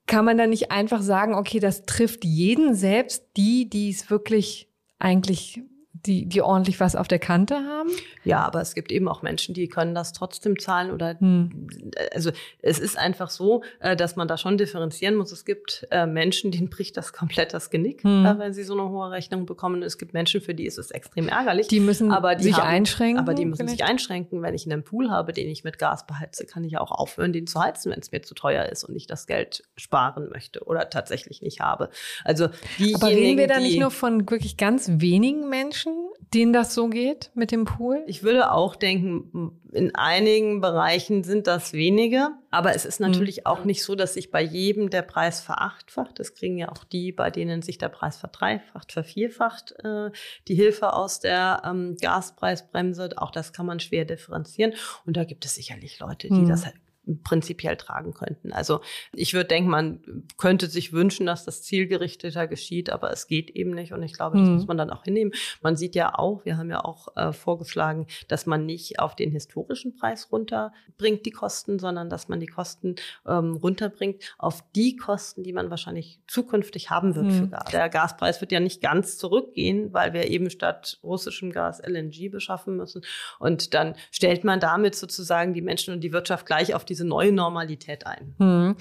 Kann 0.06 0.24
man 0.24 0.36
da 0.36 0.46
nicht 0.46 0.70
einfach 0.70 1.00
sagen, 1.00 1.34
okay, 1.34 1.60
das 1.60 1.84
trifft 1.84 2.24
jeden 2.24 2.74
selbst, 2.74 3.36
die, 3.36 3.68
die 3.68 3.90
es 3.90 4.10
wirklich 4.10 4.68
eigentlich 4.98 5.62
die, 6.06 6.26
die 6.26 6.42
ordentlich 6.42 6.80
was 6.80 6.96
auf 6.96 7.08
der 7.08 7.18
Kante 7.18 7.54
haben? 7.54 7.90
Ja, 8.24 8.40
aber 8.40 8.60
es 8.60 8.74
gibt 8.74 8.90
eben 8.90 9.08
auch 9.08 9.22
Menschen, 9.22 9.54
die 9.54 9.68
können 9.68 9.94
das 9.94 10.12
trotzdem 10.12 10.58
zahlen 10.58 10.90
oder 10.90 11.18
hm. 11.18 11.68
also 12.12 12.30
es 12.60 12.78
ist 12.78 12.98
einfach 12.98 13.30
so, 13.30 13.62
äh, 13.80 13.96
dass 13.96 14.16
man 14.16 14.28
da 14.28 14.36
schon 14.36 14.58
differenzieren 14.58 15.14
muss. 15.14 15.32
Es 15.32 15.44
gibt 15.44 15.86
äh, 15.90 16.06
Menschen, 16.06 16.50
denen 16.50 16.70
bricht 16.70 16.96
das 16.96 17.12
komplett 17.12 17.54
das 17.54 17.70
Genick, 17.70 18.02
hm. 18.02 18.24
Äh, 18.24 18.38
wenn 18.38 18.52
sie 18.52 18.64
so 18.64 18.74
eine 18.74 18.88
hohe 18.88 19.10
Rechnung 19.10 19.46
bekommen. 19.46 19.82
Es 19.82 19.98
gibt 19.98 20.12
Menschen, 20.12 20.40
für 20.40 20.54
die 20.54 20.66
ist 20.66 20.78
es 20.78 20.90
extrem 20.90 21.28
ärgerlich. 21.28 21.68
Die 21.68 21.80
müssen 21.80 22.12
aber 22.12 22.34
die 22.34 22.44
sich 22.44 22.56
haben, 22.56 22.68
einschränken. 22.68 23.18
Aber 23.18 23.34
die 23.34 23.44
müssen 23.44 23.68
vielleicht? 23.68 23.78
sich 23.78 23.88
einschränken. 23.88 24.42
Wenn 24.42 24.54
ich 24.54 24.70
einen 24.70 24.82
Pool 24.82 25.10
habe, 25.10 25.32
den 25.32 25.48
ich 25.48 25.64
mit 25.64 25.78
Gas 25.78 26.06
beheize, 26.06 26.46
kann 26.46 26.64
ich 26.64 26.78
auch 26.78 26.90
aufhören, 26.90 27.32
den 27.32 27.46
zu 27.46 27.60
heizen, 27.60 27.92
wenn 27.92 28.00
es 28.00 28.10
mir 28.10 28.22
zu 28.22 28.34
teuer 28.34 28.66
ist 28.66 28.84
und 28.84 28.96
ich 28.96 29.06
das 29.06 29.26
Geld 29.26 29.62
sparen 29.76 30.28
möchte 30.30 30.64
oder 30.64 30.90
tatsächlich 30.90 31.42
nicht 31.42 31.60
habe. 31.60 31.90
Also 32.24 32.48
aber 32.94 33.08
reden 33.08 33.38
wir 33.38 33.46
da 33.46 33.60
nicht 33.60 33.78
nur 33.78 33.90
von 33.90 34.28
wirklich 34.28 34.56
ganz 34.56 34.88
wenigen 34.88 35.48
Menschen? 35.48 35.91
Menschen, 35.92 36.12
denen 36.34 36.52
das 36.52 36.74
so 36.74 36.88
geht 36.88 37.30
mit 37.34 37.50
dem 37.50 37.64
Pool? 37.64 38.02
Ich 38.06 38.22
würde 38.22 38.52
auch 38.52 38.76
denken, 38.76 39.60
in 39.72 39.94
einigen 39.94 40.60
Bereichen 40.60 41.24
sind 41.24 41.46
das 41.46 41.72
wenige. 41.72 42.30
Aber 42.50 42.74
es 42.74 42.84
ist 42.84 43.00
natürlich 43.00 43.38
mhm. 43.38 43.46
auch 43.46 43.64
nicht 43.64 43.82
so, 43.82 43.94
dass 43.94 44.14
sich 44.14 44.30
bei 44.30 44.42
jedem 44.42 44.90
der 44.90 45.02
Preis 45.02 45.40
verachtfacht. 45.40 46.18
Das 46.18 46.34
kriegen 46.34 46.58
ja 46.58 46.70
auch 46.70 46.84
die, 46.84 47.12
bei 47.12 47.30
denen 47.30 47.62
sich 47.62 47.78
der 47.78 47.88
Preis 47.88 48.16
verdreifacht, 48.16 48.92
vervierfacht, 48.92 49.74
äh, 49.82 50.10
die 50.48 50.54
Hilfe 50.54 50.92
aus 50.92 51.20
der 51.20 51.62
ähm, 51.64 51.96
Gaspreisbremse. 52.00 53.10
Auch 53.16 53.30
das 53.30 53.52
kann 53.52 53.66
man 53.66 53.80
schwer 53.80 54.04
differenzieren. 54.04 54.74
Und 55.06 55.16
da 55.16 55.24
gibt 55.24 55.44
es 55.44 55.54
sicherlich 55.54 55.98
Leute, 56.00 56.28
die 56.28 56.34
mhm. 56.34 56.48
das 56.48 56.66
halt 56.66 56.76
prinzipiell 57.24 57.76
tragen 57.76 58.14
könnten. 58.14 58.52
Also 58.52 58.80
ich 59.12 59.34
würde 59.34 59.48
denken, 59.48 59.70
man 59.70 60.24
könnte 60.36 60.68
sich 60.68 60.92
wünschen, 60.92 61.26
dass 61.26 61.44
das 61.44 61.62
zielgerichteter 61.62 62.46
geschieht, 62.46 62.90
aber 62.90 63.10
es 63.10 63.26
geht 63.26 63.50
eben 63.50 63.72
nicht 63.72 63.92
und 63.92 64.02
ich 64.02 64.12
glaube, 64.12 64.38
das 64.38 64.46
mhm. 64.46 64.54
muss 64.54 64.66
man 64.66 64.78
dann 64.78 64.90
auch 64.90 65.02
hinnehmen. 65.02 65.32
Man 65.62 65.76
sieht 65.76 65.94
ja 65.96 66.16
auch, 66.16 66.44
wir 66.44 66.56
haben 66.56 66.70
ja 66.70 66.84
auch 66.84 67.08
äh, 67.16 67.32
vorgeschlagen, 67.32 68.06
dass 68.28 68.46
man 68.46 68.66
nicht 68.66 69.00
auf 69.00 69.16
den 69.16 69.32
historischen 69.32 69.96
Preis 69.96 70.30
runterbringt, 70.30 71.26
die 71.26 71.32
Kosten, 71.32 71.80
sondern 71.80 72.08
dass 72.08 72.28
man 72.28 72.38
die 72.38 72.46
Kosten 72.46 72.94
ähm, 73.26 73.54
runterbringt 73.54 74.22
auf 74.38 74.62
die 74.72 74.96
Kosten, 74.96 75.42
die 75.42 75.52
man 75.52 75.70
wahrscheinlich 75.70 76.20
zukünftig 76.28 76.90
haben 76.90 77.16
wird 77.16 77.26
mhm. 77.26 77.32
für 77.32 77.48
Gas. 77.48 77.70
Der 77.72 77.88
Gaspreis 77.88 78.40
wird 78.40 78.52
ja 78.52 78.60
nicht 78.60 78.80
ganz 78.80 79.18
zurückgehen, 79.18 79.92
weil 79.92 80.12
wir 80.12 80.28
eben 80.28 80.50
statt 80.50 81.00
russischem 81.02 81.50
Gas 81.50 81.82
LNG 81.84 82.30
beschaffen 82.30 82.76
müssen 82.76 83.02
und 83.40 83.74
dann 83.74 83.96
stellt 84.12 84.44
man 84.44 84.60
damit 84.60 84.94
sozusagen 84.94 85.52
die 85.52 85.62
Menschen 85.62 85.94
und 85.94 86.00
die 86.00 86.12
Wirtschaft 86.12 86.46
gleich 86.46 86.74
auf 86.74 86.84
die 86.84 86.91
diese 86.92 87.06
neue 87.06 87.32
Normalität 87.32 88.06
ein. 88.06 88.34
Hm. 88.38 88.76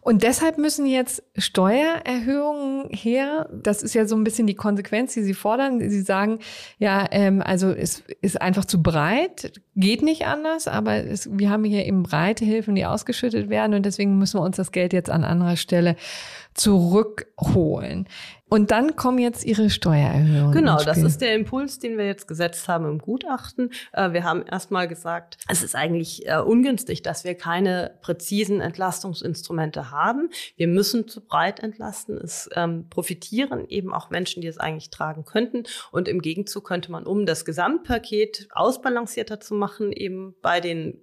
Und 0.00 0.22
deshalb 0.22 0.58
müssen 0.58 0.86
jetzt 0.86 1.22
Steuererhöhungen 1.36 2.88
her. 2.90 3.50
Das 3.52 3.82
ist 3.82 3.94
ja 3.94 4.06
so 4.06 4.16
ein 4.16 4.24
bisschen 4.24 4.46
die 4.46 4.54
Konsequenz, 4.54 5.12
die 5.14 5.22
Sie 5.22 5.34
fordern. 5.34 5.80
Sie 5.80 6.00
sagen, 6.00 6.38
ja, 6.78 7.06
ähm, 7.10 7.42
also 7.44 7.72
es 7.72 8.04
ist 8.22 8.40
einfach 8.40 8.64
zu 8.64 8.82
breit, 8.82 9.60
geht 9.76 10.02
nicht 10.02 10.24
anders, 10.24 10.68
aber 10.68 11.04
es, 11.04 11.28
wir 11.36 11.50
haben 11.50 11.64
hier 11.64 11.84
eben 11.84 12.04
breite 12.04 12.44
Hilfen, 12.44 12.74
die 12.74 12.86
ausgeschüttet 12.86 13.50
werden 13.50 13.74
und 13.74 13.84
deswegen 13.84 14.18
müssen 14.18 14.38
wir 14.38 14.44
uns 14.44 14.56
das 14.56 14.72
Geld 14.72 14.92
jetzt 14.92 15.10
an 15.10 15.24
anderer 15.24 15.56
Stelle 15.56 15.96
zurückholen. 16.54 18.08
Und 18.48 18.70
dann 18.70 18.96
kommen 18.96 19.18
jetzt 19.18 19.44
Ihre 19.44 19.70
Steuererhöhungen. 19.70 20.52
Genau, 20.52 20.82
das 20.82 20.98
ist 20.98 21.20
der 21.20 21.34
Impuls, 21.34 21.78
den 21.78 21.98
wir 21.98 22.06
jetzt 22.06 22.26
gesetzt 22.26 22.66
haben 22.68 22.86
im 22.86 22.98
Gutachten. 22.98 23.70
Äh, 23.92 24.12
wir 24.12 24.24
haben 24.24 24.42
erstmal 24.46 24.88
gesagt, 24.88 25.36
es 25.48 25.62
ist 25.62 25.74
eigentlich 25.74 26.26
äh, 26.26 26.38
ungünstig, 26.38 27.02
dass 27.02 27.24
wir 27.24 27.34
keine 27.34 27.92
präzisen 28.00 28.60
Entlastungsinstrumente 28.60 29.90
haben. 29.90 30.30
Wir 30.56 30.68
müssen 30.68 31.08
zu 31.08 31.20
breit 31.20 31.60
entlasten. 31.60 32.16
Es 32.16 32.48
ähm, 32.54 32.88
profitieren 32.88 33.66
eben 33.68 33.92
auch 33.92 34.10
Menschen, 34.10 34.40
die 34.40 34.48
es 34.48 34.58
eigentlich 34.58 34.90
tragen 34.90 35.24
könnten. 35.24 35.64
Und 35.92 36.08
im 36.08 36.22
Gegenzug 36.22 36.64
könnte 36.66 36.90
man, 36.90 37.04
um 37.04 37.26
das 37.26 37.44
Gesamtpaket 37.44 38.48
ausbalancierter 38.52 39.40
zu 39.40 39.54
machen, 39.54 39.92
eben 39.92 40.34
bei 40.40 40.60
den 40.60 41.00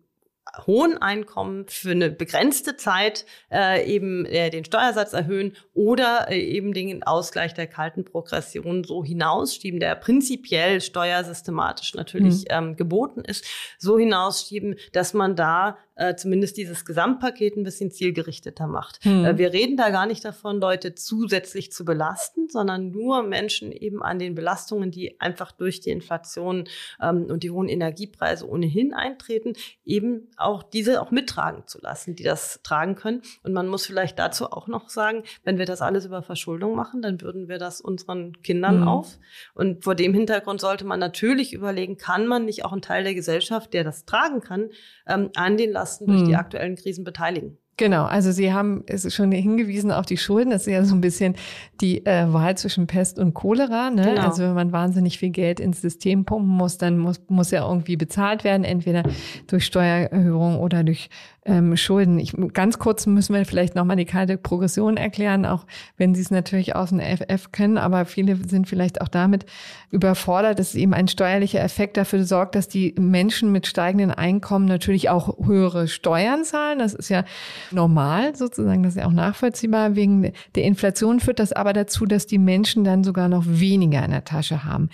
hohen 0.65 0.97
Einkommen 0.97 1.65
für 1.67 1.91
eine 1.91 2.09
begrenzte 2.09 2.77
Zeit 2.77 3.25
äh, 3.51 3.85
eben 3.85 4.25
äh, 4.25 4.49
den 4.49 4.65
Steuersatz 4.65 5.13
erhöhen 5.13 5.55
oder 5.73 6.27
äh, 6.29 6.39
eben 6.39 6.73
den 6.73 7.03
Ausgleich 7.03 7.53
der 7.53 7.67
kalten 7.67 8.05
Progression 8.05 8.83
so 8.83 9.03
hinausschieben, 9.03 9.79
der 9.79 9.95
prinzipiell 9.95 10.81
steuersystematisch 10.81 11.93
natürlich 11.95 12.41
mhm. 12.41 12.49
ähm, 12.49 12.75
geboten 12.75 13.21
ist, 13.21 13.45
so 13.77 13.97
hinausschieben, 13.97 14.75
dass 14.93 15.13
man 15.13 15.35
da 15.35 15.77
äh, 15.95 16.15
zumindest 16.15 16.57
dieses 16.57 16.85
Gesamtpaket 16.85 17.55
ein 17.55 17.63
bisschen 17.63 17.91
zielgerichteter 17.91 18.67
macht. 18.67 19.03
Mhm. 19.05 19.25
Äh, 19.25 19.37
wir 19.37 19.53
reden 19.53 19.77
da 19.77 19.89
gar 19.89 20.05
nicht 20.05 20.23
davon, 20.25 20.59
Leute 20.59 20.93
zusätzlich 20.95 21.71
zu 21.71 21.85
belasten, 21.85 22.49
sondern 22.49 22.91
nur 22.91 23.23
Menschen 23.23 23.71
eben 23.71 24.03
an 24.03 24.19
den 24.19 24.35
Belastungen, 24.35 24.91
die 24.91 25.19
einfach 25.21 25.51
durch 25.51 25.79
die 25.79 25.91
Inflation 25.91 26.65
ähm, 27.01 27.25
und 27.29 27.43
die 27.43 27.51
hohen 27.51 27.69
Energiepreise 27.69 28.47
ohnehin 28.47 28.93
eintreten, 28.93 29.53
eben 29.85 30.27
auch 30.37 30.63
diese 30.63 31.01
auch 31.01 31.11
mittragen 31.11 31.63
zu 31.65 31.79
lassen, 31.81 32.15
die 32.15 32.23
das 32.23 32.59
tragen 32.63 32.95
können. 32.95 33.21
Und 33.43 33.53
man 33.53 33.67
muss 33.67 33.85
vielleicht 33.85 34.19
dazu 34.19 34.51
auch 34.51 34.67
noch 34.67 34.89
sagen, 34.89 35.23
wenn 35.43 35.57
wir 35.57 35.65
das 35.65 35.81
alles 35.81 36.05
über 36.05 36.21
Verschuldung 36.21 36.75
machen, 36.75 37.01
dann 37.01 37.21
würden 37.21 37.47
wir 37.47 37.57
das 37.57 37.79
unseren 37.79 38.41
Kindern 38.41 38.81
mhm. 38.81 38.87
auf. 38.87 39.17
Und 39.53 39.83
vor 39.83 39.95
dem 39.95 40.13
Hintergrund 40.13 40.59
sollte 40.59 40.85
man 40.85 40.99
natürlich 40.99 41.53
überlegen, 41.53 41.97
kann 41.97 42.27
man 42.27 42.43
nicht 42.43 42.65
auch 42.65 42.73
einen 42.73 42.81
Teil 42.81 43.03
der 43.03 43.15
Gesellschaft, 43.15 43.73
der 43.73 43.85
das 43.85 44.05
tragen 44.05 44.41
kann, 44.41 44.69
ähm, 45.07 45.29
an 45.35 45.55
den 45.55 45.71
Lasten 45.71 45.84
durch 45.99 46.21
mhm. 46.21 46.25
die 46.25 46.35
aktuellen 46.35 46.75
Krisen 46.75 47.03
beteiligen? 47.03 47.57
Genau, 47.77 48.05
also 48.05 48.31
Sie 48.31 48.53
haben 48.53 48.83
es 48.87 49.13
schon 49.13 49.33
hingewiesen 49.33 49.91
auf 49.91 50.05
die 50.05 50.17
Schulden. 50.17 50.51
Das 50.51 50.61
ist 50.61 50.71
ja 50.71 50.85
so 50.85 50.95
ein 50.95 51.01
bisschen 51.01 51.35
die 51.81 52.05
äh, 52.05 52.31
Wahl 52.31 52.57
zwischen 52.57 52.87
Pest 52.87 53.19
und 53.19 53.33
Cholera. 53.33 53.89
Ne? 53.89 54.03
Genau. 54.03 54.21
Also 54.21 54.43
wenn 54.43 54.53
man 54.53 54.71
wahnsinnig 54.71 55.19
viel 55.19 55.31
Geld 55.31 55.59
ins 55.59 55.81
System 55.81 56.23
pumpen 56.23 56.47
muss, 56.47 56.77
dann 56.77 56.97
muss, 56.97 57.21
muss 57.27 57.51
ja 57.51 57.67
irgendwie 57.67 57.97
bezahlt 57.97 58.45
werden, 58.45 58.63
entweder 58.63 59.03
durch 59.47 59.65
Steuererhöhung 59.65 60.57
oder 60.57 60.85
durch 60.85 61.09
ähm, 61.45 61.77
Schulden. 61.77 62.17
Ich, 62.19 62.33
ganz 62.53 62.79
kurz 62.79 63.05
müssen 63.05 63.35
wir 63.35 63.45
vielleicht 63.45 63.75
nochmal 63.75 63.97
die 63.97 64.05
kalte 64.05 64.37
Progression 64.37 64.97
erklären, 64.97 65.45
auch 65.45 65.65
wenn 65.97 66.15
Sie 66.15 66.21
es 66.21 66.31
natürlich 66.31 66.75
aus 66.75 66.89
dem 66.89 66.99
FF 66.99 67.51
können, 67.51 67.77
aber 67.77 68.05
viele 68.05 68.37
sind 68.47 68.67
vielleicht 68.67 69.01
auch 69.01 69.07
damit 69.07 69.45
überfordert, 69.91 70.59
dass 70.59 70.75
eben 70.75 70.93
ein 70.93 71.07
steuerlicher 71.07 71.61
Effekt 71.61 71.97
dafür 71.97 72.23
sorgt, 72.23 72.55
dass 72.55 72.67
die 72.67 72.95
Menschen 72.97 73.51
mit 73.51 73.67
steigenden 73.67 74.11
Einkommen 74.11 74.65
natürlich 74.65 75.09
auch 75.09 75.45
höhere 75.45 75.87
Steuern 75.87 76.43
zahlen. 76.43 76.79
Das 76.79 76.93
ist 76.93 77.09
ja 77.09 77.23
normal 77.71 78.35
sozusagen, 78.35 78.83
das 78.83 78.95
ist 78.95 79.01
ja 79.01 79.07
auch 79.07 79.11
nachvollziehbar. 79.11 79.95
Wegen 79.95 80.31
der 80.55 80.63
Inflation 80.63 81.19
führt 81.19 81.39
das 81.39 81.53
aber 81.53 81.73
dazu, 81.73 82.05
dass 82.05 82.27
die 82.27 82.37
Menschen 82.37 82.83
dann 82.83 83.03
sogar 83.03 83.29
noch 83.29 83.43
weniger 83.45 84.03
in 84.03 84.11
der 84.11 84.25
Tasche 84.25 84.63
haben. 84.63 84.89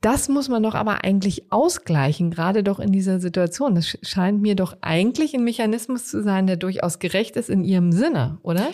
Das 0.00 0.30
muss 0.30 0.48
man 0.48 0.62
doch 0.62 0.74
aber 0.74 1.04
eigentlich 1.04 1.52
ausgleichen, 1.52 2.30
gerade 2.30 2.62
doch 2.62 2.80
in 2.80 2.90
dieser 2.90 3.20
Situation. 3.20 3.74
Das 3.74 3.98
scheint 4.02 4.40
mir 4.40 4.56
doch 4.56 4.76
eigentlich 4.80 5.34
ein 5.34 5.44
Mechanismus 5.44 6.06
zu 6.06 6.22
sein, 6.22 6.46
der 6.46 6.56
durchaus 6.56 6.98
gerecht 6.98 7.36
ist 7.36 7.50
in 7.50 7.64
Ihrem 7.64 7.92
Sinne, 7.92 8.38
oder? 8.42 8.68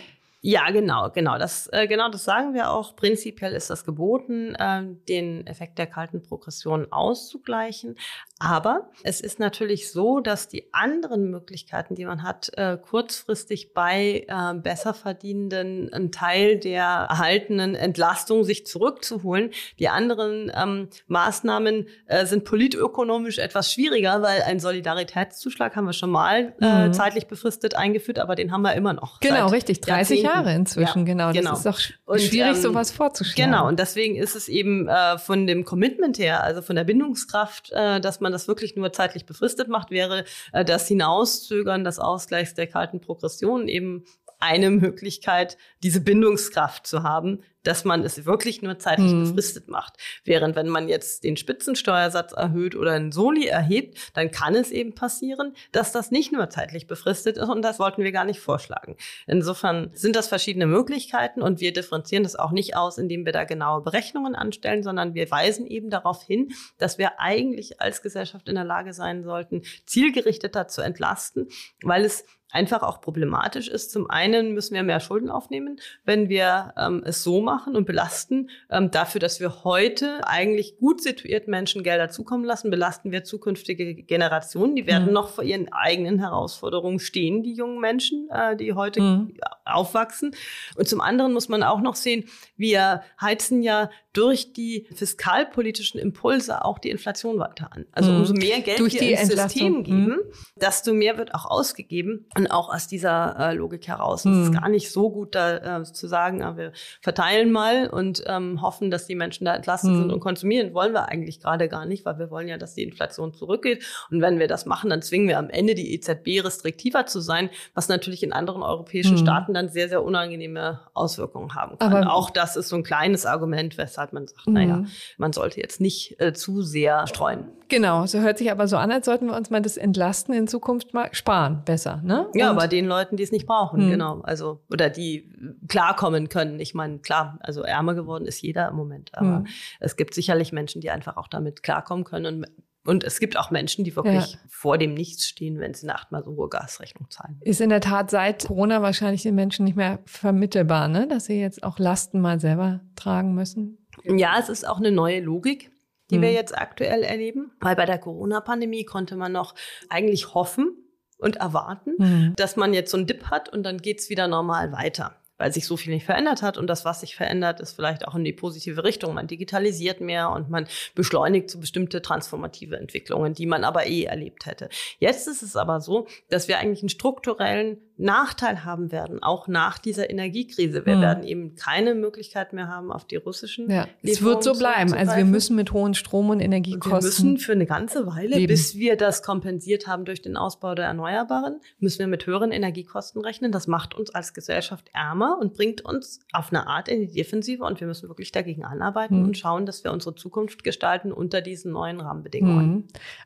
Ja, 0.48 0.70
genau, 0.70 1.10
genau. 1.10 1.38
Das, 1.38 1.68
äh, 1.72 1.88
genau, 1.88 2.08
das 2.08 2.22
sagen 2.22 2.54
wir 2.54 2.70
auch. 2.70 2.94
Prinzipiell 2.94 3.52
ist 3.52 3.68
das 3.68 3.84
geboten, 3.84 4.54
äh, 4.54 4.84
den 5.08 5.44
Effekt 5.44 5.76
der 5.76 5.88
kalten 5.88 6.22
Progression 6.22 6.92
auszugleichen. 6.92 7.96
Aber 8.38 8.90
es 9.02 9.20
ist 9.20 9.40
natürlich 9.40 9.90
so, 9.90 10.20
dass 10.20 10.46
die 10.46 10.72
anderen 10.72 11.30
Möglichkeiten, 11.32 11.96
die 11.96 12.04
man 12.04 12.22
hat, 12.22 12.52
äh, 12.56 12.76
kurzfristig 12.76 13.74
bei 13.74 14.24
äh, 14.28 14.54
besser 14.54 14.94
verdienenden 14.94 15.92
einen 15.92 16.12
Teil 16.12 16.60
der 16.60 16.84
erhaltenen 16.84 17.74
Entlastung 17.74 18.44
sich 18.44 18.66
zurückzuholen. 18.66 19.50
Die 19.80 19.88
anderen 19.88 20.52
ähm, 20.54 20.90
Maßnahmen 21.08 21.88
äh, 22.06 22.24
sind 22.24 22.44
politökonomisch 22.44 23.38
etwas 23.38 23.72
schwieriger, 23.72 24.22
weil 24.22 24.42
ein 24.42 24.60
Solidaritätszuschlag 24.60 25.74
haben 25.74 25.86
wir 25.86 25.92
schon 25.92 26.10
mal 26.10 26.54
äh, 26.60 26.86
mhm. 26.86 26.92
zeitlich 26.92 27.26
befristet 27.26 27.74
eingeführt, 27.74 28.20
aber 28.20 28.36
den 28.36 28.52
haben 28.52 28.62
wir 28.62 28.74
immer 28.74 28.92
noch. 28.92 29.18
Genau, 29.18 29.48
richtig. 29.48 29.80
30 29.80 30.22
Jahre 30.22 30.35
inzwischen, 30.44 31.00
ja, 31.00 31.04
genau. 31.04 31.26
Das 31.28 31.36
genau. 31.36 31.52
ist 31.54 31.66
doch 31.66 31.80
und, 32.04 32.20
schwierig, 32.20 32.56
ähm, 32.56 32.62
sowas 32.62 32.90
vorzuschlagen. 32.90 33.50
Genau, 33.52 33.66
und 33.66 33.78
deswegen 33.78 34.16
ist 34.16 34.36
es 34.36 34.48
eben 34.48 34.88
äh, 34.88 35.16
von 35.16 35.46
dem 35.46 35.64
Commitment 35.64 36.18
her, 36.18 36.44
also 36.44 36.60
von 36.60 36.76
der 36.76 36.84
Bindungskraft, 36.84 37.72
äh, 37.72 37.98
dass 37.98 38.20
man 38.20 38.26
man 38.26 38.32
das 38.32 38.48
wirklich 38.48 38.74
nur 38.74 38.92
zeitlich 38.92 39.24
befristet 39.24 39.68
macht, 39.68 39.92
wäre 39.92 40.24
äh, 40.52 40.64
das 40.64 40.88
Hinauszögern 40.88 41.84
des 41.84 42.00
Ausgleichs 42.00 42.54
der 42.54 42.66
kalten 42.66 43.00
Progression 43.00 43.68
eben 43.68 44.04
eine 44.38 44.70
Möglichkeit, 44.70 45.56
diese 45.82 46.00
Bindungskraft 46.00 46.86
zu 46.86 47.02
haben, 47.02 47.42
dass 47.66 47.84
man 47.84 48.04
es 48.04 48.24
wirklich 48.24 48.62
nur 48.62 48.78
zeitlich 48.78 49.12
mhm. 49.12 49.24
befristet 49.24 49.68
macht. 49.68 49.94
Während 50.24 50.54
wenn 50.54 50.68
man 50.68 50.88
jetzt 50.88 51.24
den 51.24 51.36
Spitzensteuersatz 51.36 52.32
erhöht 52.32 52.76
oder 52.76 52.92
einen 52.92 53.12
Soli 53.12 53.46
erhebt, 53.46 53.98
dann 54.14 54.30
kann 54.30 54.54
es 54.54 54.70
eben 54.70 54.94
passieren, 54.94 55.54
dass 55.72 55.90
das 55.90 56.10
nicht 56.10 56.32
nur 56.32 56.48
zeitlich 56.48 56.86
befristet 56.86 57.36
ist 57.36 57.48
und 57.48 57.62
das 57.62 57.78
wollten 57.78 58.04
wir 58.04 58.12
gar 58.12 58.24
nicht 58.24 58.40
vorschlagen. 58.40 58.96
Insofern 59.26 59.90
sind 59.94 60.14
das 60.14 60.28
verschiedene 60.28 60.66
Möglichkeiten 60.66 61.42
und 61.42 61.60
wir 61.60 61.72
differenzieren 61.72 62.22
das 62.22 62.36
auch 62.36 62.52
nicht 62.52 62.76
aus, 62.76 62.98
indem 62.98 63.24
wir 63.24 63.32
da 63.32 63.44
genaue 63.44 63.82
Berechnungen 63.82 64.36
anstellen, 64.36 64.82
sondern 64.82 65.14
wir 65.14 65.28
weisen 65.30 65.66
eben 65.66 65.90
darauf 65.90 66.22
hin, 66.22 66.52
dass 66.78 66.98
wir 66.98 67.18
eigentlich 67.18 67.80
als 67.80 68.00
Gesellschaft 68.00 68.48
in 68.48 68.54
der 68.54 68.64
Lage 68.64 68.92
sein 68.92 69.24
sollten, 69.24 69.62
zielgerichteter 69.86 70.68
zu 70.68 70.82
entlasten, 70.82 71.48
weil 71.82 72.04
es 72.04 72.24
einfach 72.56 72.82
auch 72.82 73.02
problematisch 73.02 73.68
ist. 73.68 73.92
Zum 73.92 74.08
einen 74.08 74.54
müssen 74.54 74.74
wir 74.74 74.82
mehr 74.82 75.00
Schulden 75.00 75.28
aufnehmen, 75.28 75.78
wenn 76.04 76.30
wir 76.30 76.72
ähm, 76.78 77.02
es 77.04 77.22
so 77.22 77.42
machen 77.42 77.76
und 77.76 77.84
belasten. 77.84 78.48
Ähm, 78.70 78.90
dafür, 78.90 79.20
dass 79.20 79.40
wir 79.40 79.62
heute 79.62 80.26
eigentlich 80.26 80.78
gut 80.78 81.02
situiert 81.02 81.48
Menschen 81.48 81.82
Gelder 81.82 82.08
zukommen 82.08 82.44
lassen, 82.44 82.70
belasten 82.70 83.12
wir 83.12 83.24
zukünftige 83.24 83.94
Generationen. 83.94 84.74
Die 84.74 84.86
werden 84.86 85.08
mhm. 85.08 85.12
noch 85.12 85.28
vor 85.28 85.44
ihren 85.44 85.70
eigenen 85.70 86.18
Herausforderungen 86.18 86.98
stehen, 86.98 87.42
die 87.42 87.52
jungen 87.52 87.78
Menschen, 87.78 88.28
äh, 88.30 88.56
die 88.56 88.72
heute 88.72 89.02
mhm. 89.02 89.34
aufwachsen. 89.66 90.34
Und 90.76 90.88
zum 90.88 91.02
anderen 91.02 91.34
muss 91.34 91.50
man 91.50 91.62
auch 91.62 91.82
noch 91.82 91.94
sehen, 91.94 92.24
wir 92.56 93.02
heizen 93.20 93.62
ja 93.62 93.90
durch 94.16 94.54
die 94.54 94.86
fiskalpolitischen 94.94 96.00
Impulse 96.00 96.64
auch 96.64 96.78
die 96.78 96.88
Inflation 96.88 97.38
weiter 97.38 97.70
an. 97.72 97.84
Also 97.92 98.10
mhm. 98.10 98.20
umso 98.20 98.32
mehr 98.32 98.62
Geld 98.62 98.78
durch 98.78 98.94
wir 98.94 99.20
ins 99.20 99.28
System 99.28 99.84
geben, 99.84 100.06
mhm. 100.06 100.18
desto 100.58 100.94
mehr 100.94 101.18
wird 101.18 101.34
auch 101.34 101.44
ausgegeben. 101.44 102.26
Und 102.34 102.45
auch 102.50 102.72
aus 102.72 102.86
dieser 102.86 103.36
äh, 103.38 103.54
Logik 103.54 103.86
heraus 103.88 104.24
mhm. 104.24 104.32
ist 104.32 104.48
es 104.48 104.60
gar 104.60 104.68
nicht 104.68 104.90
so 104.90 105.10
gut, 105.10 105.34
da 105.34 105.80
äh, 105.80 105.84
zu 105.84 106.06
sagen, 106.06 106.40
äh, 106.40 106.56
wir 106.56 106.72
verteilen 107.00 107.50
mal 107.50 107.88
und 107.88 108.22
ähm, 108.26 108.62
hoffen, 108.62 108.90
dass 108.90 109.06
die 109.06 109.14
Menschen 109.14 109.44
da 109.44 109.54
entlassen 109.54 109.94
sind 109.94 110.06
mhm. 110.08 110.14
und 110.14 110.20
konsumieren. 110.20 110.74
Wollen 110.74 110.92
wir 110.92 111.08
eigentlich 111.08 111.40
gerade 111.40 111.68
gar 111.68 111.86
nicht, 111.86 112.04
weil 112.04 112.18
wir 112.18 112.30
wollen 112.30 112.48
ja, 112.48 112.58
dass 112.58 112.74
die 112.74 112.82
Inflation 112.82 113.34
zurückgeht. 113.34 113.84
Und 114.10 114.20
wenn 114.20 114.38
wir 114.38 114.48
das 114.48 114.66
machen, 114.66 114.90
dann 114.90 115.02
zwingen 115.02 115.28
wir 115.28 115.38
am 115.38 115.50
Ende 115.50 115.74
die 115.74 115.94
EZB 115.94 116.44
restriktiver 116.44 117.06
zu 117.06 117.20
sein, 117.20 117.50
was 117.74 117.88
natürlich 117.88 118.22
in 118.22 118.32
anderen 118.32 118.62
europäischen 118.62 119.14
mhm. 119.14 119.20
Staaten 119.20 119.54
dann 119.54 119.68
sehr, 119.68 119.88
sehr 119.88 120.02
unangenehme 120.02 120.80
Auswirkungen 120.94 121.54
haben 121.54 121.78
kann. 121.78 121.92
Aber 121.92 122.12
auch 122.12 122.30
das 122.30 122.56
ist 122.56 122.68
so 122.68 122.76
ein 122.76 122.82
kleines 122.82 123.26
Argument, 123.26 123.78
weshalb 123.78 124.12
man 124.12 124.26
sagt, 124.26 124.46
mhm. 124.46 124.52
naja, 124.52 124.84
man 125.18 125.32
sollte 125.32 125.60
jetzt 125.60 125.80
nicht 125.80 126.20
äh, 126.20 126.32
zu 126.32 126.62
sehr 126.62 127.06
streuen. 127.06 127.46
Genau, 127.68 128.06
so 128.06 128.20
hört 128.20 128.38
sich 128.38 128.50
aber 128.50 128.68
so 128.68 128.76
an, 128.76 128.92
als 128.92 129.06
sollten 129.06 129.26
wir 129.26 129.34
uns 129.34 129.50
mal 129.50 129.60
das 129.60 129.76
Entlasten 129.76 130.34
in 130.34 130.46
Zukunft 130.46 130.94
mal 130.94 131.08
sparen, 131.12 131.62
besser, 131.64 132.00
ne? 132.04 132.25
Ja, 132.34 132.50
aber 132.50 132.68
den 132.68 132.86
Leuten, 132.86 133.16
die 133.16 133.22
es 133.22 133.32
nicht 133.32 133.46
brauchen, 133.46 133.86
mhm. 133.86 133.90
genau. 133.90 134.20
Also, 134.22 134.60
oder 134.70 134.90
die 134.90 135.30
klarkommen 135.68 136.28
können. 136.28 136.60
Ich 136.60 136.74
meine, 136.74 136.98
klar, 136.98 137.38
also 137.40 137.62
ärmer 137.62 137.94
geworden 137.94 138.26
ist 138.26 138.42
jeder 138.42 138.68
im 138.68 138.76
Moment, 138.76 139.10
aber 139.14 139.40
mhm. 139.40 139.46
es 139.80 139.96
gibt 139.96 140.14
sicherlich 140.14 140.52
Menschen, 140.52 140.80
die 140.80 140.90
einfach 140.90 141.16
auch 141.16 141.28
damit 141.28 141.62
klarkommen 141.62 142.04
können 142.04 142.26
und 142.26 142.46
und 142.86 143.04
es 143.04 143.18
gibt 143.18 143.36
auch 143.36 143.50
Menschen, 143.50 143.84
die 143.84 143.96
wirklich 143.96 144.32
ja. 144.32 144.38
vor 144.48 144.78
dem 144.78 144.94
Nichts 144.94 145.26
stehen, 145.26 145.58
wenn 145.58 145.74
sie 145.74 145.86
eine 145.86 145.96
achtmal 145.96 146.22
so 146.22 146.36
hohe 146.36 146.48
Gasrechnung 146.48 147.10
zahlen. 147.10 147.40
Ist 147.42 147.60
in 147.60 147.70
der 147.70 147.80
Tat 147.80 148.10
seit 148.10 148.46
Corona 148.46 148.80
wahrscheinlich 148.80 149.22
den 149.22 149.34
Menschen 149.34 149.64
nicht 149.64 149.76
mehr 149.76 149.98
vermittelbar, 150.06 150.88
ne? 150.88 151.08
dass 151.08 151.26
sie 151.26 151.40
jetzt 151.40 151.64
auch 151.64 151.78
Lasten 151.78 152.20
mal 152.20 152.40
selber 152.40 152.80
tragen 152.94 153.34
müssen. 153.34 153.78
Ja, 154.04 154.36
es 154.38 154.48
ist 154.48 154.66
auch 154.66 154.78
eine 154.78 154.92
neue 154.92 155.20
Logik, 155.20 155.70
die 156.10 156.18
mhm. 156.18 156.22
wir 156.22 156.32
jetzt 156.32 156.56
aktuell 156.56 157.02
erleben, 157.02 157.50
weil 157.60 157.74
bei 157.76 157.86
der 157.86 157.98
Corona-Pandemie 157.98 158.84
konnte 158.84 159.16
man 159.16 159.32
noch 159.32 159.54
eigentlich 159.88 160.34
hoffen, 160.34 160.76
und 161.18 161.36
erwarten, 161.36 161.94
mhm. 161.98 162.32
dass 162.36 162.56
man 162.56 162.74
jetzt 162.74 162.90
so 162.90 162.96
einen 162.96 163.06
Dip 163.06 163.30
hat 163.30 163.48
und 163.48 163.62
dann 163.62 163.78
geht's 163.78 164.10
wieder 164.10 164.28
normal 164.28 164.72
weiter 164.72 165.16
weil 165.38 165.52
sich 165.52 165.66
so 165.66 165.76
viel 165.76 165.92
nicht 165.92 166.06
verändert 166.06 166.42
hat. 166.42 166.58
Und 166.58 166.66
das, 166.66 166.84
was 166.84 167.00
sich 167.00 167.16
verändert, 167.16 167.60
ist 167.60 167.72
vielleicht 167.72 168.06
auch 168.06 168.14
in 168.14 168.24
die 168.24 168.32
positive 168.32 168.84
Richtung. 168.84 169.14
Man 169.14 169.26
digitalisiert 169.26 170.00
mehr 170.00 170.30
und 170.30 170.48
man 170.48 170.66
beschleunigt 170.94 171.50
so 171.50 171.58
bestimmte 171.58 172.02
transformative 172.02 172.76
Entwicklungen, 172.76 173.34
die 173.34 173.46
man 173.46 173.64
aber 173.64 173.86
eh 173.86 174.04
erlebt 174.04 174.46
hätte. 174.46 174.68
Jetzt 174.98 175.28
ist 175.28 175.42
es 175.42 175.56
aber 175.56 175.80
so, 175.80 176.06
dass 176.28 176.48
wir 176.48 176.58
eigentlich 176.58 176.82
einen 176.82 176.88
strukturellen 176.88 177.78
Nachteil 177.98 178.64
haben 178.64 178.92
werden, 178.92 179.22
auch 179.22 179.48
nach 179.48 179.78
dieser 179.78 180.10
Energiekrise. 180.10 180.84
Wir 180.84 180.96
mhm. 180.96 181.00
werden 181.00 181.24
eben 181.24 181.54
keine 181.56 181.94
Möglichkeit 181.94 182.52
mehr 182.52 182.68
haben, 182.68 182.92
auf 182.92 183.06
die 183.06 183.16
russischen. 183.16 183.70
Ja, 183.70 183.88
es 184.02 184.22
wird 184.22 184.44
so 184.44 184.52
bleiben. 184.52 184.92
Also 184.92 185.16
wir 185.16 185.24
müssen 185.24 185.56
mit 185.56 185.72
hohen 185.72 185.94
Strom- 185.94 186.30
und 186.30 186.40
Energiekosten. 186.40 186.92
Wir 186.92 187.06
müssen 187.06 187.38
für 187.38 187.52
eine 187.52 187.64
ganze 187.66 188.06
Weile, 188.06 188.36
leben. 188.36 188.48
bis 188.48 188.76
wir 188.76 188.96
das 188.96 189.22
kompensiert 189.22 189.86
haben 189.86 190.04
durch 190.04 190.20
den 190.20 190.36
Ausbau 190.36 190.74
der 190.74 190.86
Erneuerbaren, 190.86 191.60
müssen 191.78 192.00
wir 192.00 192.06
mit 192.06 192.26
höheren 192.26 192.52
Energiekosten 192.52 193.22
rechnen. 193.22 193.50
Das 193.50 193.66
macht 193.66 193.94
uns 193.94 194.14
als 194.14 194.34
Gesellschaft 194.34 194.90
ärmer 194.92 195.25
und 195.34 195.54
bringt 195.54 195.84
uns 195.84 196.20
auf 196.32 196.50
eine 196.50 196.66
Art 196.66 196.88
in 196.88 197.00
die 197.00 197.12
Defensive. 197.12 197.64
Und 197.64 197.80
wir 197.80 197.86
müssen 197.86 198.08
wirklich 198.08 198.32
dagegen 198.32 198.64
anarbeiten 198.64 199.20
mhm. 199.20 199.26
und 199.26 199.38
schauen, 199.38 199.66
dass 199.66 199.84
wir 199.84 199.92
unsere 199.92 200.14
Zukunft 200.14 200.64
gestalten 200.64 201.12
unter 201.12 201.40
diesen 201.40 201.72
neuen 201.72 202.00
Rahmenbedingungen. 202.00 202.70
Mhm. 202.70 202.84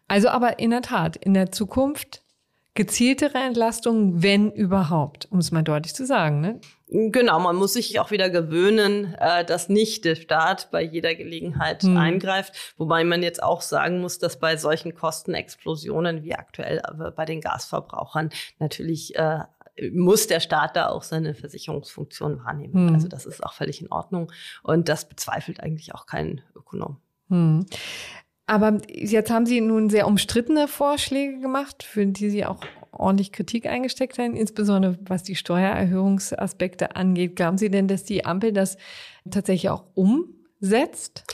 Also 0.08 0.28
aber 0.28 0.58
in 0.58 0.70
der 0.70 0.82
Tat, 0.82 1.16
in 1.16 1.34
der 1.34 1.52
Zukunft 1.52 2.22
gezieltere 2.74 3.38
Entlastung, 3.38 4.22
wenn 4.22 4.50
überhaupt, 4.52 5.28
um 5.30 5.38
es 5.38 5.50
mal 5.50 5.62
deutlich 5.62 5.94
zu 5.94 6.06
sagen. 6.06 6.40
Ne? 6.40 6.60
Genau, 6.86 7.38
man 7.40 7.56
muss 7.56 7.74
sich 7.74 7.98
auch 8.00 8.10
wieder 8.10 8.30
gewöhnen, 8.30 9.14
äh, 9.18 9.44
dass 9.44 9.68
nicht 9.68 10.04
der 10.04 10.14
Staat 10.14 10.70
bei 10.70 10.82
jeder 10.82 11.14
Gelegenheit 11.14 11.82
hm. 11.82 11.96
eingreift. 11.96 12.74
Wobei 12.78 13.04
man 13.04 13.22
jetzt 13.22 13.42
auch 13.42 13.60
sagen 13.60 14.00
muss, 14.00 14.18
dass 14.18 14.38
bei 14.38 14.56
solchen 14.56 14.94
Kostenexplosionen 14.94 16.22
wie 16.22 16.34
aktuell 16.34 16.78
äh, 16.78 17.10
bei 17.10 17.24
den 17.24 17.40
Gasverbrauchern 17.40 18.30
natürlich 18.58 19.16
äh, 19.16 19.40
muss 19.92 20.26
der 20.26 20.40
Staat 20.40 20.76
da 20.76 20.88
auch 20.88 21.02
seine 21.02 21.34
Versicherungsfunktion 21.34 22.44
wahrnehmen. 22.44 22.88
Hm. 22.88 22.94
Also 22.94 23.08
das 23.08 23.26
ist 23.26 23.42
auch 23.42 23.52
völlig 23.52 23.80
in 23.80 23.90
Ordnung 23.90 24.32
und 24.62 24.88
das 24.88 25.08
bezweifelt 25.08 25.60
eigentlich 25.60 25.94
auch 25.94 26.06
kein 26.06 26.40
Ökonom. 26.54 26.98
Hm. 27.28 27.66
Aber 28.46 28.78
jetzt 28.88 29.30
haben 29.30 29.46
Sie 29.46 29.60
nun 29.60 29.90
sehr 29.90 30.08
umstrittene 30.08 30.66
Vorschläge 30.66 31.38
gemacht, 31.38 31.84
für 31.84 32.04
die 32.04 32.30
Sie 32.30 32.44
auch 32.44 32.60
ordentlich 32.90 33.30
Kritik 33.30 33.66
eingesteckt 33.66 34.18
haben, 34.18 34.34
insbesondere 34.34 34.98
was 35.02 35.22
die 35.22 35.36
Steuererhöhungsaspekte 35.36 36.96
angeht. 36.96 37.36
Glauben 37.36 37.58
Sie 37.58 37.70
denn, 37.70 37.86
dass 37.86 38.02
die 38.02 38.24
Ampel 38.24 38.52
das 38.52 38.76
tatsächlich 39.30 39.70
auch 39.70 39.84
um 39.94 40.34
setzt? 40.60 41.24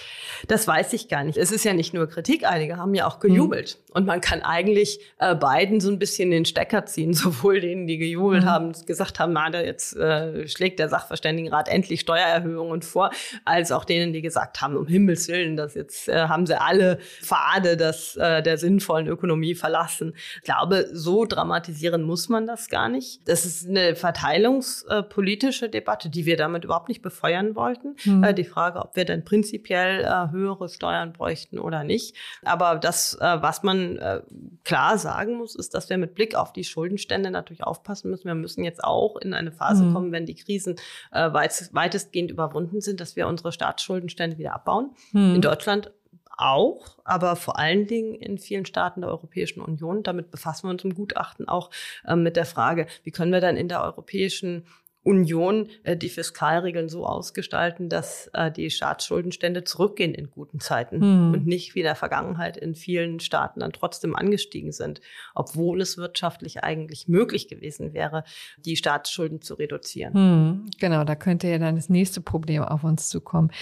Das 0.47 0.69
weiß 0.69 0.93
ich 0.93 1.09
gar 1.09 1.25
nicht. 1.25 1.37
Es 1.37 1.51
ist 1.51 1.65
ja 1.65 1.73
nicht 1.73 1.93
nur 1.95 2.07
Kritik, 2.07 2.47
einige 2.47 2.77
haben 2.77 2.95
ja 2.95 3.07
auch 3.07 3.19
gejubelt. 3.19 3.79
Mhm. 3.79 3.87
Und 3.97 4.07
man 4.07 4.21
kann 4.21 4.43
eigentlich 4.43 5.01
äh, 5.19 5.35
beiden 5.35 5.81
so 5.81 5.91
ein 5.91 5.99
bisschen 5.99 6.31
den 6.31 6.45
Stecker 6.45 6.87
ziehen, 6.87 7.15
sowohl 7.15 7.61
denen, 7.61 7.87
die 7.87 7.99
gejubelt 7.99 8.45
mhm. 8.45 8.49
haben, 8.49 8.73
gesagt 8.87 9.19
haben, 9.19 9.33
na, 9.33 9.51
jetzt 9.62 9.97
äh, 9.97 10.47
schlägt 10.49 10.79
der 10.79 10.89
Sachverständigenrat 10.89 11.69
endlich 11.69 12.01
Steuererhöhungen 12.01 12.83
vor, 12.83 13.11
als 13.45 13.73
auch 13.73 13.85
denen, 13.85 14.12
die 14.12 14.23
gesagt 14.23 14.61
haben, 14.61 14.77
um 14.77 14.87
Himmels 14.87 15.29
Willen, 15.29 15.57
dass 15.57 15.75
jetzt 15.75 16.09
äh, 16.09 16.29
haben 16.29 16.47
sie 16.47 16.61
alle 16.61 16.99
Pfade 17.23 17.77
das, 17.77 18.17
äh, 18.17 18.43
der 18.43 18.59
sinnvollen 18.59 19.07
Ökonomie 19.07 19.55
verlassen. 19.55 20.15
Ich 20.37 20.43
glaube, 20.43 20.89
so 20.93 21.25
dramatisieren 21.25 22.03
muss 22.03 22.29
man 22.29 22.47
das 22.47 22.69
gar 22.69 22.89
nicht. 22.89 23.27
Das 23.27 23.45
ist 23.45 23.69
eine 23.69 23.97
verteilungspolitische 23.97 25.69
Debatte, 25.69 26.11
die 26.11 26.27
wir 26.27 26.37
damit 26.37 26.65
überhaupt 26.65 26.89
nicht 26.89 27.03
befeuern 27.03 27.57
wollten. 27.57 27.97
Mhm. 28.05 28.35
Die 28.35 28.45
Frage, 28.45 28.81
ob 28.81 28.95
wir 28.95 29.05
denn 29.05 29.15
prinzipiell 29.24 30.05
äh, 30.05 30.31
höhere 30.31 30.68
Steuern 30.68 31.12
bräuchten 31.12 31.59
oder 31.59 31.85
nicht. 31.85 32.16
Aber 32.44 32.76
das, 32.76 33.14
äh, 33.14 33.42
was 33.42 33.62
man 33.62 33.96
äh, 33.98 34.22
klar 34.64 34.98
sagen 34.98 35.35
muss, 35.35 35.55
ist, 35.55 35.74
dass 35.74 35.88
wir 35.90 35.98
mit 35.98 36.14
Blick 36.14 36.35
auf 36.35 36.52
die 36.52 36.64
Schuldenstände 36.64 37.31
natürlich 37.31 37.64
aufpassen 37.64 38.11
müssen. 38.11 38.26
Wir 38.26 38.35
müssen 38.35 38.64
jetzt 38.64 38.83
auch 38.83 39.16
in 39.16 39.35
eine 39.35 39.52
Phase 39.52 39.85
mhm. 39.85 39.94
kommen, 39.94 40.12
wenn 40.12 40.26
die 40.26 40.35
Krisen 40.35 40.76
äh, 41.12 41.33
weit, 41.33 41.70
weitestgehend 41.72 42.31
überwunden 42.31 42.81
sind, 42.81 43.00
dass 43.00 43.16
wir 43.16 43.26
unsere 43.26 43.52
Staatsschuldenstände 43.52 44.38
wieder 44.38 44.55
abbauen. 44.55 44.90
Mhm. 45.12 45.37
In 45.37 45.42
Deutschland 45.42 45.90
auch, 46.37 46.98
aber 47.05 47.35
vor 47.37 47.59
allen 47.59 47.87
Dingen 47.87 48.14
in 48.14 48.38
vielen 48.38 48.66
Staaten 48.66 49.00
der 49.00 49.11
Europäischen 49.11 49.61
Union. 49.61 50.02
Damit 50.02 50.31
befassen 50.31 50.66
wir 50.66 50.70
uns 50.70 50.85
im 50.85 50.94
Gutachten 50.94 51.48
auch 51.48 51.70
äh, 52.05 52.14
mit 52.14 52.37
der 52.37 52.44
Frage, 52.44 52.87
wie 53.05 53.11
können 53.11 53.33
wir 53.33 53.40
dann 53.40 53.57
in 53.57 53.68
der 53.68 53.83
Europäischen 53.83 54.66
Union 55.07 55.69
äh, 55.85 55.97
die 55.97 56.09
Fiskalregeln 56.09 56.88
so 56.88 57.07
ausgestalten, 57.07 57.88
dass 57.88 58.29
äh, 58.33 58.51
die 58.51 58.71
Staatsschuldenstände 58.71 59.62
zurückgehen 59.62 60.12
in 60.12 60.31
guten 60.31 60.59
Zeiten 60.59 61.01
hm. 61.01 61.33
und 61.33 61.47
nicht 61.47 61.75
wie 61.75 61.81
in 61.81 61.85
der 61.85 61.95
Vergangenheit 61.95 62.57
in 62.57 62.75
vielen 62.75 63.21
Staaten 63.21 63.61
dann 63.61 63.73
trotzdem 63.73 64.16
angestiegen 64.16 64.73
sind, 64.73 65.01
obwohl 65.35 65.81
es 65.81 65.97
wirtschaftlich 65.97 66.64
eigentlich 66.64 67.07
möglich 67.07 67.47
gewesen 67.47 67.95
wäre, 67.95 68.25
die 68.59 68.77
Staatsschulden 68.77 69.40
zu 69.40 69.55
reduzieren. 69.55 70.14
Hm. 70.14 70.71
Genau, 70.81 71.05
da 71.05 71.14
könnte 71.14 71.47
ja 71.47 71.59
dann 71.59 71.77
das 71.77 71.88
nächste 71.88 72.21
Problem 72.21 72.64
auf 72.64 72.83
uns 72.83 73.09
zukommen. 73.09 73.53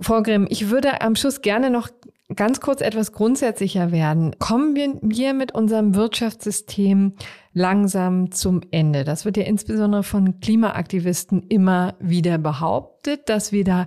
Frau 0.00 0.22
Grimm, 0.22 0.46
ich 0.50 0.70
würde 0.70 1.00
am 1.00 1.14
Schluss 1.14 1.42
gerne 1.42 1.70
noch 1.70 1.88
ganz 2.36 2.60
kurz 2.60 2.80
etwas 2.80 3.12
grundsätzlicher 3.12 3.92
werden. 3.92 4.38
Kommen 4.38 4.74
wir 5.02 5.34
mit 5.34 5.52
unserem 5.52 5.94
Wirtschaftssystem 5.94 7.14
langsam 7.52 8.30
zum 8.30 8.60
Ende? 8.70 9.04
Das 9.04 9.24
wird 9.24 9.36
ja 9.36 9.44
insbesondere 9.44 10.02
von 10.02 10.40
Klimaaktivisten 10.40 11.42
immer 11.48 11.94
wieder 12.00 12.38
behauptet, 12.38 13.28
dass 13.28 13.52
wir 13.52 13.64
da 13.64 13.86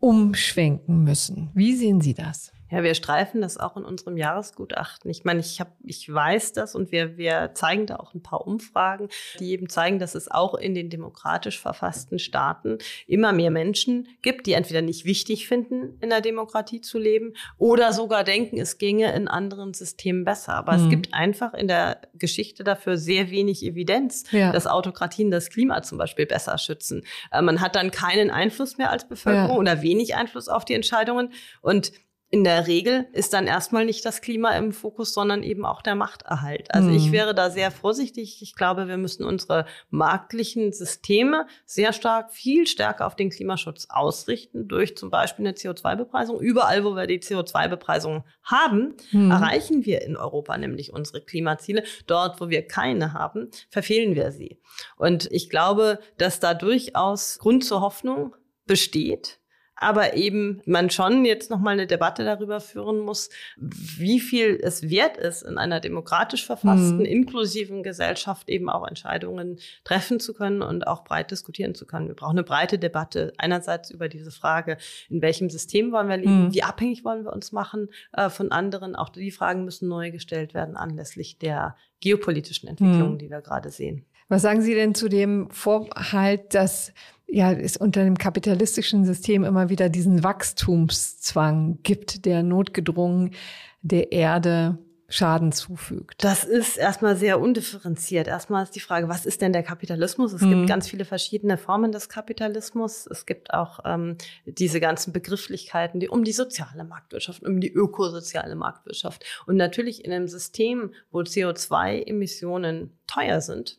umschwenken 0.00 1.04
müssen. 1.04 1.50
Wie 1.54 1.74
sehen 1.74 2.00
Sie 2.00 2.14
das? 2.14 2.52
Ja, 2.70 2.82
wir 2.82 2.94
streifen 2.94 3.40
das 3.40 3.58
auch 3.58 3.76
in 3.76 3.84
unserem 3.84 4.16
Jahresgutachten. 4.16 5.10
Ich 5.10 5.24
meine, 5.24 5.40
ich, 5.40 5.60
hab, 5.60 5.76
ich 5.84 6.12
weiß 6.12 6.52
das 6.52 6.74
und 6.74 6.90
wir, 6.90 7.16
wir 7.16 7.52
zeigen 7.54 7.86
da 7.86 7.96
auch 7.96 8.14
ein 8.14 8.22
paar 8.22 8.46
Umfragen, 8.46 9.08
die 9.38 9.52
eben 9.52 9.68
zeigen, 9.68 9.98
dass 9.98 10.14
es 10.14 10.30
auch 10.30 10.54
in 10.54 10.74
den 10.74 10.90
demokratisch 10.90 11.60
verfassten 11.60 12.18
Staaten 12.18 12.78
immer 13.06 13.32
mehr 13.32 13.50
Menschen 13.50 14.08
gibt, 14.22 14.46
die 14.46 14.52
entweder 14.52 14.82
nicht 14.82 15.04
wichtig 15.04 15.46
finden, 15.46 15.98
in 16.00 16.10
der 16.10 16.20
Demokratie 16.20 16.80
zu 16.80 16.98
leben 16.98 17.34
oder 17.58 17.92
sogar 17.92 18.24
denken, 18.24 18.58
es 18.58 18.78
ginge 18.78 19.14
in 19.14 19.28
anderen 19.28 19.72
Systemen 19.72 20.24
besser. 20.24 20.54
Aber 20.54 20.76
mhm. 20.76 20.84
es 20.84 20.90
gibt 20.90 21.14
einfach 21.14 21.54
in 21.54 21.68
der 21.68 22.00
Geschichte 22.14 22.64
dafür 22.64 22.96
sehr 22.96 23.30
wenig 23.30 23.64
Evidenz, 23.64 24.24
ja. 24.32 24.50
dass 24.50 24.66
Autokratien 24.66 25.30
das 25.30 25.50
Klima 25.50 25.82
zum 25.82 25.98
Beispiel 25.98 26.26
besser 26.26 26.58
schützen. 26.58 27.04
Äh, 27.30 27.42
man 27.42 27.60
hat 27.60 27.76
dann 27.76 27.90
keinen 27.90 28.30
Einfluss 28.30 28.76
mehr 28.76 28.90
als 28.90 29.06
Bevölkerung 29.06 29.50
ja. 29.50 29.56
oder 29.56 29.82
wenig 29.82 30.16
Einfluss 30.16 30.48
auf 30.48 30.64
die 30.64 30.74
Entscheidungen 30.74 31.32
und 31.60 31.92
in 32.28 32.42
der 32.42 32.66
Regel 32.66 33.06
ist 33.12 33.32
dann 33.32 33.46
erstmal 33.46 33.84
nicht 33.84 34.04
das 34.04 34.20
Klima 34.20 34.50
im 34.56 34.72
Fokus, 34.72 35.14
sondern 35.14 35.44
eben 35.44 35.64
auch 35.64 35.80
der 35.80 35.94
Machterhalt. 35.94 36.74
Also 36.74 36.90
ich 36.90 37.06
mhm. 37.06 37.12
wäre 37.12 37.34
da 37.36 37.50
sehr 37.50 37.70
vorsichtig. 37.70 38.42
Ich 38.42 38.56
glaube, 38.56 38.88
wir 38.88 38.96
müssen 38.96 39.24
unsere 39.24 39.64
marktlichen 39.90 40.72
Systeme 40.72 41.46
sehr 41.64 41.92
stark, 41.92 42.32
viel 42.32 42.66
stärker 42.66 43.06
auf 43.06 43.14
den 43.14 43.30
Klimaschutz 43.30 43.86
ausrichten, 43.90 44.66
durch 44.66 44.96
zum 44.96 45.08
Beispiel 45.08 45.46
eine 45.46 45.54
CO2-Bepreisung. 45.54 46.40
Überall, 46.40 46.82
wo 46.84 46.96
wir 46.96 47.06
die 47.06 47.20
CO2-Bepreisung 47.20 48.24
haben, 48.42 48.96
mhm. 49.12 49.30
erreichen 49.30 49.86
wir 49.86 50.02
in 50.02 50.16
Europa 50.16 50.58
nämlich 50.58 50.92
unsere 50.92 51.20
Klimaziele. 51.20 51.84
Dort, 52.08 52.40
wo 52.40 52.48
wir 52.48 52.66
keine 52.66 53.12
haben, 53.12 53.50
verfehlen 53.70 54.16
wir 54.16 54.32
sie. 54.32 54.58
Und 54.96 55.30
ich 55.30 55.48
glaube, 55.48 56.00
dass 56.18 56.40
da 56.40 56.54
durchaus 56.54 57.38
Grund 57.38 57.64
zur 57.64 57.82
Hoffnung 57.82 58.34
besteht 58.66 59.38
aber 59.76 60.14
eben 60.14 60.62
man 60.64 60.88
schon 60.88 61.24
jetzt 61.26 61.50
noch 61.50 61.60
mal 61.60 61.70
eine 61.70 61.86
Debatte 61.86 62.24
darüber 62.24 62.60
führen 62.60 63.00
muss, 63.00 63.28
wie 63.56 64.20
viel 64.20 64.58
es 64.62 64.88
wert 64.88 65.18
ist, 65.18 65.42
in 65.42 65.58
einer 65.58 65.80
demokratisch 65.80 66.46
verfassten, 66.46 67.00
mhm. 67.00 67.04
inklusiven 67.04 67.82
Gesellschaft 67.82 68.48
eben 68.48 68.70
auch 68.70 68.86
Entscheidungen 68.86 69.58
treffen 69.84 70.18
zu 70.18 70.32
können 70.32 70.62
und 70.62 70.86
auch 70.86 71.04
breit 71.04 71.30
diskutieren 71.30 71.74
zu 71.74 71.86
können. 71.86 72.08
Wir 72.08 72.14
brauchen 72.14 72.38
eine 72.38 72.44
breite 72.44 72.78
Debatte 72.78 73.34
einerseits 73.36 73.90
über 73.90 74.08
diese 74.08 74.30
Frage, 74.30 74.78
in 75.10 75.20
welchem 75.20 75.50
System 75.50 75.92
wollen 75.92 76.08
wir 76.08 76.16
leben, 76.16 76.46
mhm. 76.46 76.54
wie 76.54 76.62
abhängig 76.62 77.04
wollen 77.04 77.24
wir 77.24 77.32
uns 77.32 77.52
machen 77.52 77.90
äh, 78.12 78.30
von 78.30 78.50
anderen. 78.52 78.96
Auch 78.96 79.10
die 79.10 79.30
Fragen 79.30 79.64
müssen 79.64 79.88
neu 79.88 80.10
gestellt 80.10 80.54
werden 80.54 80.76
anlässlich 80.76 81.38
der 81.38 81.76
geopolitischen 82.00 82.68
Entwicklungen, 82.68 83.14
mhm. 83.14 83.18
die 83.18 83.30
wir 83.30 83.42
gerade 83.42 83.70
sehen. 83.70 84.06
Was 84.28 84.42
sagen 84.42 84.62
Sie 84.62 84.74
denn 84.74 84.94
zu 84.94 85.08
dem 85.08 85.48
Vorhalt, 85.50 86.54
dass 86.54 86.92
ja, 87.28 87.52
es 87.52 87.76
unter 87.76 88.04
dem 88.04 88.18
kapitalistischen 88.18 89.04
System 89.04 89.44
immer 89.44 89.68
wieder 89.68 89.88
diesen 89.88 90.22
Wachstumszwang 90.22 91.78
gibt, 91.82 92.24
der 92.24 92.42
notgedrungen 92.42 93.34
der 93.82 94.12
Erde 94.12 94.78
Schaden 95.08 95.52
zufügt. 95.52 96.24
Das 96.24 96.42
ist 96.42 96.76
erstmal 96.76 97.16
sehr 97.16 97.40
undifferenziert. 97.40 98.26
Erstmal 98.26 98.64
ist 98.64 98.74
die 98.74 98.80
Frage, 98.80 99.08
was 99.08 99.24
ist 99.24 99.40
denn 99.40 99.52
der 99.52 99.62
Kapitalismus? 99.62 100.32
Es 100.32 100.42
mhm. 100.42 100.50
gibt 100.50 100.68
ganz 100.68 100.88
viele 100.88 101.04
verschiedene 101.04 101.56
Formen 101.58 101.92
des 101.92 102.08
Kapitalismus. 102.08 103.06
Es 103.06 103.24
gibt 103.24 103.54
auch 103.54 103.78
ähm, 103.84 104.16
diese 104.46 104.80
ganzen 104.80 105.12
Begrifflichkeiten, 105.12 106.00
die 106.00 106.08
um 106.08 106.24
die 106.24 106.32
soziale 106.32 106.82
Marktwirtschaft, 106.82 107.44
um 107.44 107.60
die 107.60 107.72
ökosoziale 107.72 108.56
Marktwirtschaft. 108.56 109.24
Und 109.46 109.56
natürlich 109.56 110.04
in 110.04 110.12
einem 110.12 110.26
System, 110.26 110.92
wo 111.12 111.20
CO2-Emissionen 111.20 112.90
teuer 113.06 113.40
sind, 113.40 113.78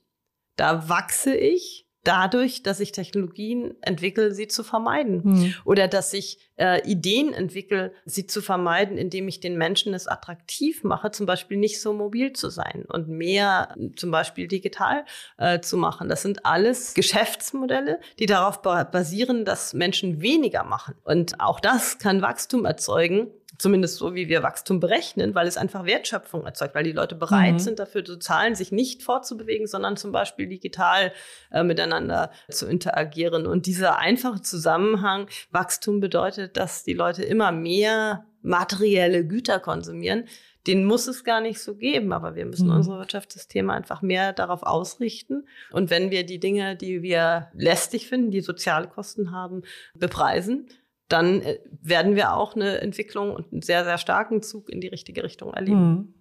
da 0.57 0.89
wachse 0.89 1.35
ich 1.35 1.87
dadurch, 2.07 2.63
dass 2.63 2.79
ich 2.79 2.93
Technologien 2.93 3.75
entwickle, 3.81 4.33
sie 4.33 4.47
zu 4.47 4.63
vermeiden. 4.63 5.23
Hm. 5.23 5.53
Oder 5.65 5.89
dass 5.89 6.13
ich 6.13 6.39
äh, 6.55 6.81
Ideen 6.89 7.33
entwickle, 7.33 7.91
sie 8.05 8.25
zu 8.25 8.41
vermeiden, 8.41 8.97
indem 8.97 9.27
ich 9.27 9.41
den 9.41 9.57
Menschen 9.57 9.93
es 9.93 10.07
attraktiv 10.07 10.85
mache, 10.85 11.11
zum 11.11 11.25
Beispiel 11.25 11.57
nicht 11.57 11.81
so 11.81 11.91
mobil 11.93 12.31
zu 12.31 12.49
sein 12.49 12.85
und 12.87 13.09
mehr 13.09 13.75
zum 13.97 14.11
Beispiel 14.11 14.47
digital 14.47 15.03
äh, 15.37 15.59
zu 15.59 15.75
machen. 15.75 16.07
Das 16.07 16.21
sind 16.21 16.45
alles 16.45 16.93
Geschäftsmodelle, 16.93 17.99
die 18.19 18.25
darauf 18.25 18.61
basieren, 18.61 19.43
dass 19.43 19.73
Menschen 19.73 20.21
weniger 20.21 20.63
machen. 20.63 20.95
Und 21.03 21.41
auch 21.41 21.59
das 21.59 21.99
kann 21.99 22.21
Wachstum 22.21 22.63
erzeugen, 22.63 23.31
zumindest 23.57 23.97
so, 23.97 24.13
wie 24.15 24.27
wir 24.27 24.43
Wachstum 24.43 24.79
berechnen, 24.79 25.35
weil 25.35 25.47
es 25.47 25.57
einfach 25.57 25.85
Wertschöpfung 25.85 26.45
erzeugt, 26.45 26.75
weil 26.75 26.83
die 26.83 26.91
Leute 26.91 27.15
bereit 27.15 27.53
mhm. 27.53 27.59
sind, 27.59 27.79
dafür 27.79 28.05
zu 28.05 28.17
zahlen, 28.17 28.55
sich 28.55 28.71
nicht 28.71 29.03
fortzubewegen, 29.03 29.67
sondern 29.67 29.97
zum 29.97 30.11
Beispiel 30.11 30.47
digital 30.47 31.11
äh, 31.51 31.63
miteinander 31.63 32.31
zu 32.49 32.67
interagieren. 32.67 33.47
Und 33.47 33.65
dieser 33.65 33.99
einfache 33.99 34.41
Zusammenhang, 34.41 35.27
Wachstum 35.51 35.99
bedeutet, 35.99 36.57
dass 36.57 36.83
die 36.83 36.93
Leute 36.93 37.23
immer 37.23 37.51
mehr 37.51 38.25
materielle 38.41 39.25
Güter 39.25 39.59
konsumieren. 39.59 40.25
Den 40.67 40.83
muss 40.83 41.07
es 41.07 41.23
gar 41.23 41.39
nicht 41.39 41.61
so 41.61 41.75
geben, 41.75 42.11
aber 42.11 42.35
wir 42.35 42.45
müssen 42.45 42.67
mhm. 42.67 42.75
unsere 42.75 42.99
Wirtschaftssysteme 42.99 43.71
einfach 43.71 44.01
mehr 44.01 44.33
darauf 44.33 44.63
ausrichten. 44.63 45.47
Und 45.71 45.89
wenn 45.89 46.11
wir 46.11 46.25
die 46.25 46.39
Dinge, 46.39 46.75
die 46.75 47.01
wir 47.01 47.47
lästig 47.53 48.07
finden, 48.07 48.31
die 48.31 48.41
soziale 48.41 48.87
Kosten 48.87 49.31
haben, 49.31 49.63
bepreisen, 49.95 50.67
dann 51.07 51.41
äh, 51.41 51.59
werden 51.81 52.15
wir 52.15 52.33
auch 52.33 52.55
eine 52.55 52.81
Entwicklung 52.81 53.31
und 53.33 53.51
einen 53.51 53.61
sehr, 53.61 53.83
sehr 53.83 53.97
starken 53.97 54.41
Zug 54.41 54.69
in 54.69 54.81
die 54.81 54.87
richtige 54.87 55.23
Richtung 55.23 55.53
erleben. 55.53 55.89
Mhm. 55.89 56.13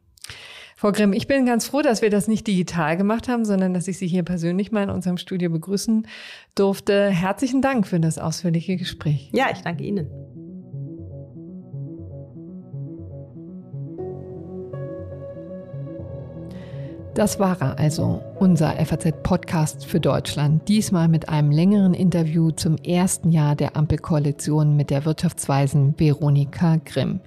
Frau 0.79 0.93
Grimm, 0.93 1.15
ich 1.15 1.27
bin 1.27 1.47
ganz 1.47 1.67
froh, 1.67 1.81
dass 1.81 2.03
wir 2.03 2.11
das 2.11 2.29
nicht 2.29 2.47
digital 2.47 2.99
gemacht 2.99 3.29
haben, 3.29 3.47
sondern 3.47 3.73
dass 3.73 3.89
ich 3.89 3.97
Sie 3.97 4.07
hier 4.07 4.25
persönlich 4.25 4.73
mal 4.73 4.83
in 4.83 4.91
unserem 4.91 5.17
Studio 5.17 5.49
begrüßen 5.51 6.07
durfte. 6.55 7.09
Herzlichen 7.09 7.63
Dank 7.63 7.87
für 7.87 7.99
das 7.99 8.19
ausführliche 8.19 8.77
Gespräch. 8.77 9.31
Ja, 9.33 9.47
ich 9.51 9.63
danke 9.63 9.85
Ihnen. 9.85 10.07
Das 17.17 17.41
war 17.41 17.61
er 17.63 17.79
also, 17.79 18.23
unser 18.39 18.73
FAZ-Podcast 18.73 19.87
für 19.87 20.01
Deutschland. 20.01 20.69
Diesmal 20.69 21.09
mit 21.09 21.31
einem 21.31 21.51
längeren 21.51 21.95
Interview 21.95 22.51
zum 22.51 22.77
ersten 22.77 23.33
Jahr 23.33 23.57
der 23.57 23.75
Ampelkoalition 23.75 24.77
mit 24.77 24.91
der 24.91 25.07
Wirtschaftsweisen 25.07 25.95
Veronika 25.97 26.77
Grimm. 26.85 27.21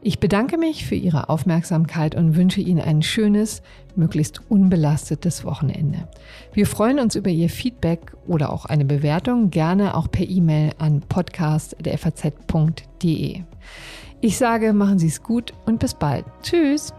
Ich 0.00 0.20
bedanke 0.20 0.56
mich 0.56 0.86
für 0.86 0.94
Ihre 0.94 1.28
Aufmerksamkeit 1.28 2.14
und 2.14 2.34
wünsche 2.34 2.62
Ihnen 2.62 2.80
ein 2.80 3.02
schönes, 3.02 3.60
möglichst 3.94 4.40
unbelastetes 4.50 5.44
Wochenende. 5.44 6.08
Wir 6.54 6.66
freuen 6.66 6.98
uns 6.98 7.14
über 7.14 7.28
Ihr 7.28 7.50
Feedback 7.50 8.14
oder 8.26 8.50
auch 8.50 8.64
eine 8.64 8.86
Bewertung, 8.86 9.50
gerne 9.50 9.98
auch 9.98 10.10
per 10.10 10.26
E-Mail 10.26 10.70
an 10.78 11.02
podcast.faz.de. 11.02 13.42
Ich 14.22 14.36
sage, 14.38 14.72
machen 14.72 14.98
Sie 14.98 15.08
es 15.08 15.22
gut 15.22 15.52
und 15.66 15.78
bis 15.78 15.92
bald. 15.92 16.24
Tschüss! 16.42 16.94